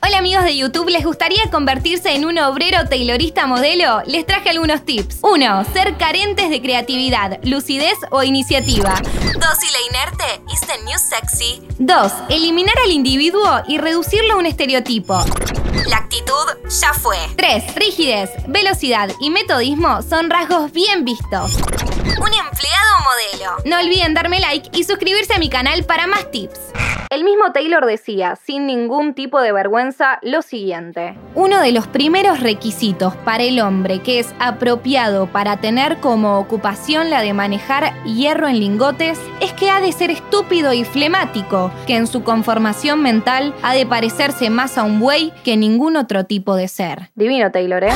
Hola 0.08 0.20
amigos 0.20 0.44
de 0.44 0.56
YouTube, 0.56 0.88
¿les 0.88 1.04
gustaría 1.04 1.50
convertirse 1.50 2.14
en 2.14 2.24
un 2.24 2.38
obrero 2.38 2.78
taylorista 2.88 3.46
modelo? 3.46 4.00
Les 4.06 4.24
traje 4.24 4.48
algunos 4.48 4.82
tips. 4.86 5.18
1. 5.20 5.64
Ser 5.74 5.98
carentes 5.98 6.48
de 6.48 6.62
creatividad, 6.62 7.38
lucidez 7.44 7.92
o 8.10 8.22
iniciativa. 8.22 8.94
Dócil 8.94 9.68
e 9.68 9.86
inerte 9.90 10.40
is 10.50 10.60
the 10.62 10.82
new 10.86 10.98
sexy. 10.98 11.60
2. 11.78 12.12
Eliminar 12.30 12.74
al 12.82 12.90
individuo 12.90 13.60
y 13.68 13.76
reducirlo 13.76 14.32
a 14.32 14.36
un 14.38 14.46
estereotipo. 14.46 15.22
La 15.88 15.98
actitud 15.98 16.70
ya 16.70 16.94
fue. 16.94 17.18
3. 17.36 17.74
Rigidez, 17.74 18.30
velocidad 18.46 19.10
y 19.20 19.28
metodismo 19.28 20.00
son 20.00 20.30
rasgos 20.30 20.72
bien 20.72 21.04
vistos. 21.04 21.58
Empleado 22.58 23.04
modelo. 23.04 23.62
No 23.66 23.78
olviden 23.78 24.14
darme 24.14 24.40
like 24.40 24.70
y 24.76 24.82
suscribirse 24.82 25.32
a 25.32 25.38
mi 25.38 25.48
canal 25.48 25.84
para 25.84 26.08
más 26.08 26.28
tips. 26.32 26.58
El 27.08 27.22
mismo 27.22 27.52
Taylor 27.52 27.86
decía, 27.86 28.34
sin 28.34 28.66
ningún 28.66 29.14
tipo 29.14 29.40
de 29.40 29.52
vergüenza, 29.52 30.18
lo 30.22 30.42
siguiente. 30.42 31.16
Uno 31.36 31.60
de 31.60 31.70
los 31.70 31.86
primeros 31.86 32.40
requisitos 32.40 33.14
para 33.16 33.44
el 33.44 33.60
hombre 33.60 34.02
que 34.02 34.18
es 34.18 34.34
apropiado 34.40 35.28
para 35.28 35.58
tener 35.58 35.98
como 36.00 36.40
ocupación 36.40 37.10
la 37.10 37.22
de 37.22 37.32
manejar 37.32 37.94
hierro 38.02 38.48
en 38.48 38.58
lingotes 38.58 39.20
es 39.40 39.52
que 39.52 39.70
ha 39.70 39.80
de 39.80 39.92
ser 39.92 40.10
estúpido 40.10 40.72
y 40.72 40.84
flemático, 40.84 41.70
que 41.86 41.94
en 41.94 42.08
su 42.08 42.24
conformación 42.24 43.00
mental 43.02 43.54
ha 43.62 43.72
de 43.72 43.86
parecerse 43.86 44.50
más 44.50 44.78
a 44.78 44.82
un 44.82 44.98
buey 44.98 45.32
que 45.44 45.56
ningún 45.56 45.96
otro 45.96 46.24
tipo 46.24 46.56
de 46.56 46.66
ser. 46.66 47.10
Divino 47.14 47.52
Taylor, 47.52 47.84
¿eh? 47.84 47.92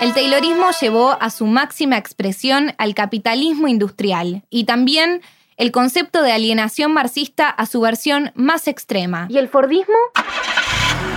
El 0.00 0.14
Taylorismo 0.14 0.70
llevó 0.80 1.14
a 1.20 1.28
su 1.28 1.44
máxima 1.44 1.98
expresión 1.98 2.72
al 2.78 2.94
capitalismo 2.94 3.68
industrial 3.68 4.42
y 4.48 4.64
también 4.64 5.20
el 5.58 5.72
concepto 5.72 6.22
de 6.22 6.32
alienación 6.32 6.94
marxista 6.94 7.50
a 7.50 7.66
su 7.66 7.82
versión 7.82 8.32
más 8.34 8.66
extrema. 8.66 9.26
¿Y 9.28 9.36
el 9.36 9.48
Fordismo? 9.48 9.94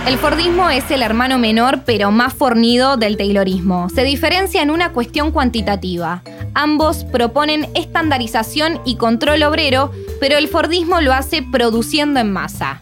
El 0.06 0.18
Fordismo 0.18 0.68
es 0.68 0.90
el 0.90 1.00
hermano 1.00 1.38
menor 1.38 1.84
pero 1.86 2.10
más 2.10 2.34
fornido 2.34 2.98
del 2.98 3.16
Taylorismo. 3.16 3.88
Se 3.88 4.04
diferencia 4.04 4.60
en 4.60 4.70
una 4.70 4.92
cuestión 4.92 5.32
cuantitativa. 5.32 6.22
Ambos 6.52 7.04
proponen 7.04 7.70
estandarización 7.74 8.82
y 8.84 8.96
control 8.96 9.44
obrero, 9.44 9.92
pero 10.20 10.36
el 10.36 10.46
Fordismo 10.46 11.00
lo 11.00 11.14
hace 11.14 11.42
produciendo 11.42 12.20
en 12.20 12.30
masa. 12.30 12.80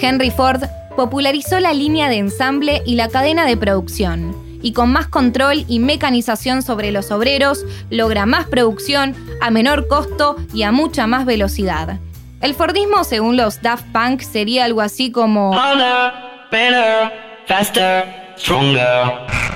Henry 0.00 0.30
Ford 0.30 0.62
popularizó 0.96 1.60
la 1.60 1.74
línea 1.74 2.08
de 2.08 2.16
ensamble 2.16 2.80
y 2.86 2.94
la 2.94 3.08
cadena 3.08 3.44
de 3.44 3.58
producción 3.58 4.47
y 4.62 4.72
con 4.72 4.92
más 4.92 5.08
control 5.08 5.64
y 5.68 5.78
mecanización 5.78 6.62
sobre 6.62 6.92
los 6.92 7.10
obreros, 7.10 7.64
logra 7.90 8.26
más 8.26 8.46
producción 8.46 9.14
a 9.40 9.50
menor 9.50 9.88
costo 9.88 10.36
y 10.52 10.62
a 10.62 10.72
mucha 10.72 11.06
más 11.06 11.24
velocidad. 11.24 11.98
El 12.40 12.54
Fordismo, 12.54 13.04
según 13.04 13.36
los 13.36 13.62
Daft 13.62 13.86
Punk, 13.92 14.20
sería 14.20 14.64
algo 14.64 14.80
así 14.80 15.10
como... 15.10 15.52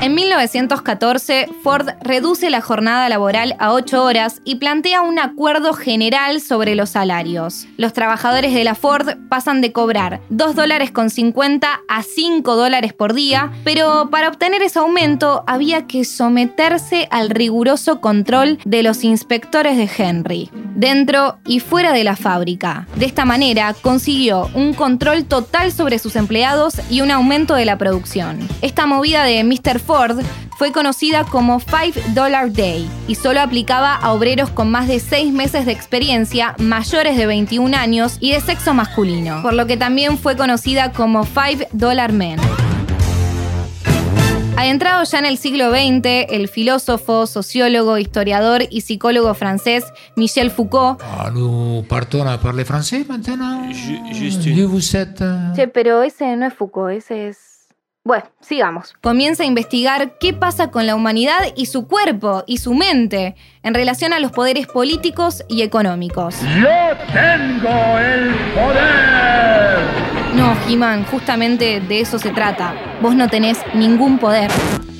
En 0.03 0.17
1914, 0.17 1.49
Ford 1.63 1.91
reduce 2.03 2.51
la 2.51 2.61
jornada 2.61 3.09
laboral 3.09 3.55
a 3.61 3.73
8 3.73 4.03
horas 4.03 4.41
y 4.45 4.57
plantea 4.57 5.01
un 5.01 5.21
acuerdo 5.21 5.75
general 5.75 6.41
sobre 6.41 6.75
los 6.75 6.91
salarios. 6.91 7.69
Los 7.77 7.93
trabajadores 7.93 8.53
de 8.53 8.65
la 8.65 8.75
Ford 8.75 9.11
pasan 9.29 9.61
de 9.61 9.71
cobrar 9.71 10.21
2 10.31 10.57
dólares 10.57 10.91
con 10.91 11.09
50 11.09 11.83
a 11.89 12.03
5 12.03 12.57
dólares 12.57 12.93
por 12.93 13.15
día, 13.15 13.53
pero 13.63 14.09
para 14.11 14.29
obtener 14.29 14.61
ese 14.63 14.81
aumento 14.81 15.45
había 15.47 15.87
que 15.87 16.05
someterse 16.05 17.07
al 17.13 17.31
riguroso 17.31 18.01
control 18.01 18.59
de 18.65 18.83
los 18.83 19.05
inspectores 19.05 19.77
de 19.77 19.89
Henry, 19.97 20.51
dentro 20.75 21.39
y 21.47 21.61
fuera 21.61 21.93
de 21.93 22.03
la 22.03 22.17
fábrica. 22.17 22.89
De 22.97 23.07
esta 23.07 23.25
manera 23.25 23.73
consiguió 23.81 24.51
un 24.55 24.75
control 24.75 25.27
total 25.27 25.71
sobre 25.71 26.01
sus 26.01 26.17
empleados 26.17 26.75
y 26.91 27.03
un 27.03 27.13
aumento 27.13 27.55
de 27.55 27.67
la 27.67 27.79
producción. 27.79 28.49
Esta 28.73 28.87
movida 28.87 29.25
de 29.25 29.45
Mr. 29.45 29.81
Ford 29.81 30.23
fue 30.57 30.73
conocida 30.73 31.25
como 31.25 31.61
Five 31.61 31.93
Dollar 32.15 32.51
Day 32.51 32.89
y 33.07 33.17
solo 33.17 33.43
aplicaba 33.43 33.95
a 33.95 34.15
obreros 34.15 34.49
con 34.49 34.71
más 34.71 34.89
de 34.89 34.99
6 34.99 35.31
meses 35.31 35.67
de 35.67 35.73
experiencia, 35.73 36.55
mayores 36.57 37.19
de 37.19 37.27
21 37.27 37.77
años 37.77 38.17
y 38.19 38.33
de 38.33 38.41
sexo 38.41 38.73
masculino, 38.73 39.43
por 39.43 39.53
lo 39.53 39.67
que 39.67 39.77
también 39.77 40.17
fue 40.17 40.39
conocida 40.39 40.93
como 40.93 41.25
Five 41.25 41.69
Dollar 41.73 42.15
Men. 42.15 42.41
Adentrado 44.57 45.05
ya 45.05 45.19
en 45.19 45.27
el 45.27 45.37
siglo 45.37 45.71
XX, 45.71 46.31
el 46.31 46.49
filósofo, 46.49 47.27
sociólogo, 47.27 47.99
historiador 47.99 48.63
y 48.71 48.81
psicólogo 48.81 49.35
francés 49.35 49.85
Michel 50.17 50.51
Foucault. 50.51 50.99
Ah, 51.03 51.31
nous 51.31 51.85
partons 51.87 52.27
à 52.27 52.39
parler 52.39 52.65
français 52.65 53.05
maintenant. 53.07 53.69
Vous 54.67 54.97
êtes... 54.97 55.23
Che, 55.57 55.69
pero 55.69 56.03
ese 56.03 56.37
no 56.37 56.47
es 56.47 56.55
Foucault, 56.55 56.91
ese 56.91 57.29
es 57.29 57.52
bueno, 58.05 58.25
sigamos. 58.41 58.95
Comienza 59.01 59.45
a 59.45 59.47
investigar 59.47 60.19
qué 60.19 60.33
pasa 60.33 60.71
con 60.71 60.87
la 60.87 60.97
humanidad 60.97 61.41
y 61.55 61.67
su 61.67 61.87
cuerpo 61.87 62.43
y 62.47 62.59
su 62.59 62.75
mente 62.75 63.37
en 63.63 63.75
relación 63.75 64.13
a 64.13 64.19
los 64.19 64.33
poderes 64.33 64.67
políticos 64.67 65.45
y 65.49 65.63
económicos. 65.63 66.37
¡Yo 66.41 66.97
tengo 67.13 67.99
el 67.99 68.35
poder! 68.55 70.12
No, 70.35 70.57
He-Man, 70.67 71.05
justamente 71.05 71.81
de 71.81 72.01
eso 72.01 72.19
se 72.19 72.31
trata. 72.31 72.75
Vos 73.03 73.15
no 73.15 73.29
tenés 73.29 73.59
ningún 73.75 74.19
poder. 74.19 74.51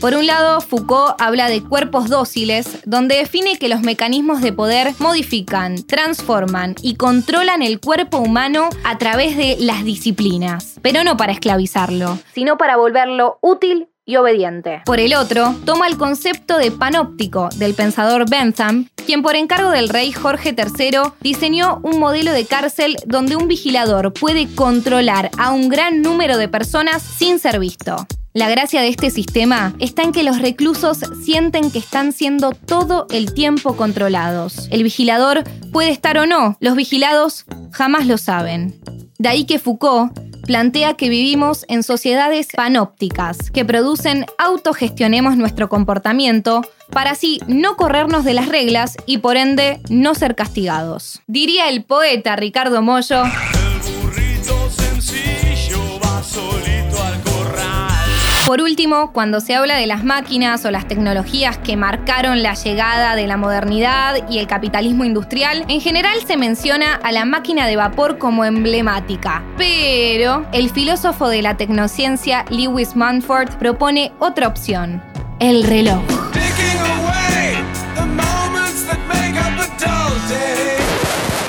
Por 0.03 0.15
un 0.15 0.27
lado, 0.27 0.61
Foucault 0.61 1.15
habla 1.21 1.49
de 1.49 1.63
cuerpos 1.63 2.09
dóciles, 2.09 2.81
donde 2.85 3.17
define 3.17 3.57
que 3.57 3.69
los 3.69 3.83
mecanismos 3.83 4.43
de 4.43 4.53
poder 4.53 4.93
modifican, 4.99 5.77
transforman 5.87 6.75
y 6.83 6.97
controlan 6.97 7.63
el 7.63 7.79
cuerpo 7.79 8.19
humano 8.19 8.69
a 8.85 8.99
través 8.99 9.37
de 9.37 9.57
las 9.61 9.85
disciplinas, 9.85 10.81
pero 10.83 11.05
no 11.05 11.17
para 11.17 11.33
esclavizarlo, 11.33 12.19
sino 12.35 12.59
para 12.59 12.77
volverlo 12.77 13.39
útil 13.43 13.89
y 14.05 14.17
obediente. 14.17 14.83
Por 14.85 15.01
el 15.01 15.15
otro, 15.15 15.55
toma 15.65 15.87
el 15.87 15.97
concepto 15.97 16.59
de 16.59 16.71
panóptico 16.71 17.49
del 17.57 17.75
pensador 17.75 18.29
Bentham, 18.29 18.89
quien 19.07 19.23
por 19.23 19.37
encargo 19.37 19.71
del 19.71 19.89
rey 19.89 20.13
Jorge 20.13 20.55
III 20.57 21.13
diseñó 21.21 21.81
un 21.83 21.99
modelo 21.99 22.33
de 22.33 22.45
cárcel 22.45 22.97
donde 23.07 23.37
un 23.37 23.49
vigilador 23.49 24.13
puede 24.13 24.53
controlar 24.55 25.31
a 25.39 25.53
un 25.53 25.69
gran 25.69 26.03
número 26.03 26.37
de 26.37 26.49
personas 26.49 27.03
sin 27.03 27.39
ser 27.39 27.59
visto. 27.59 28.07
La 28.35 28.49
gracia 28.49 28.81
de 28.81 28.89
este 28.89 29.11
sistema 29.11 29.75
está 29.79 30.03
en 30.03 30.13
que 30.13 30.23
los 30.23 30.41
reclusos 30.41 31.01
sienten 31.23 31.71
que 31.71 31.79
están 31.79 32.13
siendo 32.13 32.53
todo 32.53 33.07
el 33.11 33.35
tiempo 33.35 33.77
controlados. 33.77 34.69
El 34.71 34.85
vigilador 34.85 35.45
puede 35.71 35.91
estar 35.91 36.17
o 36.17 36.25
no, 36.25 36.57
los 36.59 36.75
vigilados 36.75 37.45
jamás 37.73 38.07
lo 38.07 38.17
saben. 38.17 38.81
De 39.19 39.29
ahí 39.29 39.45
que 39.45 39.59
Foucault 39.59 40.19
plantea 40.43 40.95
que 40.95 41.09
vivimos 41.09 41.65
en 41.69 41.83
sociedades 41.83 42.49
panópticas, 42.55 43.51
que 43.51 43.65
producen 43.65 44.27
autogestionemos 44.39 45.37
nuestro 45.37 45.69
comportamiento 45.69 46.63
para 46.91 47.13
así 47.13 47.41
no 47.47 47.77
corrernos 47.77 48.25
de 48.25 48.35
las 48.35 48.49
reglas 48.49 48.97
y 49.07 49.19
por 49.19 49.37
ende 49.37 49.81
no 49.89 50.15
ser 50.15 50.35
castigados. 50.35 51.23
Diría 51.27 51.69
el 51.69 51.85
poeta 51.85 52.37
Ricardo 52.37 52.83
Mollo. 52.83 53.23
Por 58.47 58.61
último, 58.61 59.13
cuando 59.13 59.41
se 59.41 59.55
habla 59.55 59.77
de 59.77 59.87
las 59.87 60.03
máquinas 60.03 60.65
o 60.65 60.71
las 60.73 60.89
tecnologías 60.89 61.59
que 61.59 61.77
marcaron 61.77 62.43
la 62.43 62.55
llegada 62.55 63.15
de 63.15 63.29
la 63.29 63.37
modernidad 63.37 64.29
y 64.29 64.39
el 64.39 64.49
capitalismo 64.49 65.05
industrial, 65.05 65.65
en 65.69 65.81
general 65.81 66.19
se 66.27 66.37
menciona 66.37 66.95
a 66.95 67.13
la 67.13 67.25
máquina 67.25 67.69
de 67.69 67.77
vapor 67.77 68.19
como 68.19 68.45
emblemática. 68.45 69.45
Pero 69.57 70.45
el 70.53 70.71
filósofo 70.71 71.29
de 71.29 71.41
la 71.41 71.57
tecnociencia 71.57 72.45
Lewis 72.51 72.97
Mumford 72.97 73.59
propone 73.59 74.13
otra 74.19 74.49
opción, 74.49 75.01
el 75.39 75.63
reloj. 75.63 76.03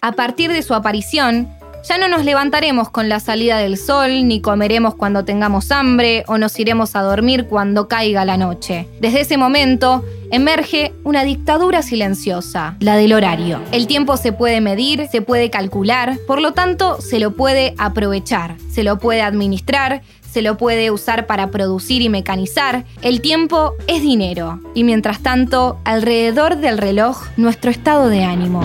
A 0.01 0.11
partir 0.11 0.51
de 0.51 0.61
su 0.61 0.75
aparición, 0.75 1.47
ya 1.87 1.97
no 1.97 2.07
nos 2.07 2.23
levantaremos 2.23 2.89
con 2.89 3.09
la 3.09 3.19
salida 3.19 3.57
del 3.57 3.77
sol, 3.77 4.27
ni 4.27 4.41
comeremos 4.41 4.95
cuando 4.95 5.25
tengamos 5.25 5.71
hambre, 5.71 6.23
o 6.27 6.37
nos 6.37 6.57
iremos 6.59 6.95
a 6.95 7.01
dormir 7.01 7.47
cuando 7.47 7.87
caiga 7.87 8.25
la 8.25 8.37
noche. 8.37 8.87
Desde 9.01 9.21
ese 9.21 9.37
momento, 9.37 10.03
emerge 10.31 10.93
una 11.03 11.23
dictadura 11.23 11.81
silenciosa, 11.81 12.75
la 12.79 12.95
del 12.95 13.13
horario. 13.13 13.59
El 13.71 13.87
tiempo 13.87 14.17
se 14.17 14.31
puede 14.31 14.61
medir, 14.61 15.07
se 15.11 15.21
puede 15.21 15.49
calcular, 15.49 16.17
por 16.25 16.41
lo 16.41 16.53
tanto, 16.53 17.01
se 17.01 17.19
lo 17.19 17.35
puede 17.35 17.75
aprovechar, 17.77 18.55
se 18.71 18.83
lo 18.83 18.97
puede 18.97 19.21
administrar, 19.21 20.01
se 20.31 20.41
lo 20.41 20.57
puede 20.57 20.89
usar 20.89 21.27
para 21.27 21.51
producir 21.51 22.01
y 22.01 22.09
mecanizar. 22.09 22.85
El 23.03 23.21
tiempo 23.21 23.73
es 23.85 24.01
dinero. 24.01 24.59
Y 24.73 24.83
mientras 24.83 25.21
tanto, 25.21 25.77
alrededor 25.83 26.57
del 26.57 26.79
reloj, 26.79 27.27
nuestro 27.37 27.69
estado 27.69 28.09
de 28.09 28.23
ánimo. 28.23 28.63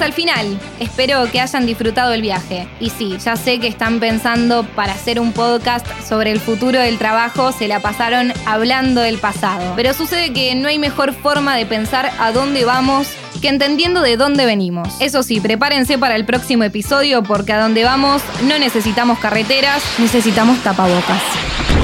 Al 0.00 0.12
final. 0.12 0.58
Espero 0.80 1.30
que 1.30 1.40
hayan 1.40 1.66
disfrutado 1.66 2.12
el 2.12 2.20
viaje. 2.20 2.66
Y 2.80 2.90
sí, 2.90 3.16
ya 3.24 3.36
sé 3.36 3.60
que 3.60 3.68
están 3.68 4.00
pensando 4.00 4.64
para 4.64 4.92
hacer 4.92 5.20
un 5.20 5.32
podcast 5.32 5.86
sobre 6.06 6.32
el 6.32 6.40
futuro 6.40 6.80
del 6.80 6.98
trabajo, 6.98 7.52
se 7.52 7.68
la 7.68 7.80
pasaron 7.80 8.32
hablando 8.44 9.00
del 9.02 9.18
pasado. 9.18 9.72
Pero 9.76 9.94
sucede 9.94 10.32
que 10.32 10.54
no 10.56 10.68
hay 10.68 10.78
mejor 10.78 11.14
forma 11.14 11.56
de 11.56 11.64
pensar 11.64 12.10
a 12.18 12.32
dónde 12.32 12.64
vamos 12.64 13.08
que 13.40 13.48
entendiendo 13.48 14.02
de 14.02 14.16
dónde 14.16 14.46
venimos. 14.46 14.88
Eso 15.00 15.22
sí, 15.22 15.40
prepárense 15.40 15.96
para 15.96 16.16
el 16.16 16.24
próximo 16.24 16.64
episodio 16.64 17.22
porque 17.22 17.52
a 17.52 17.60
dónde 17.60 17.84
vamos 17.84 18.22
no 18.44 18.58
necesitamos 18.58 19.18
carreteras, 19.18 19.82
necesitamos 19.98 20.58
tapabocas. 20.62 21.83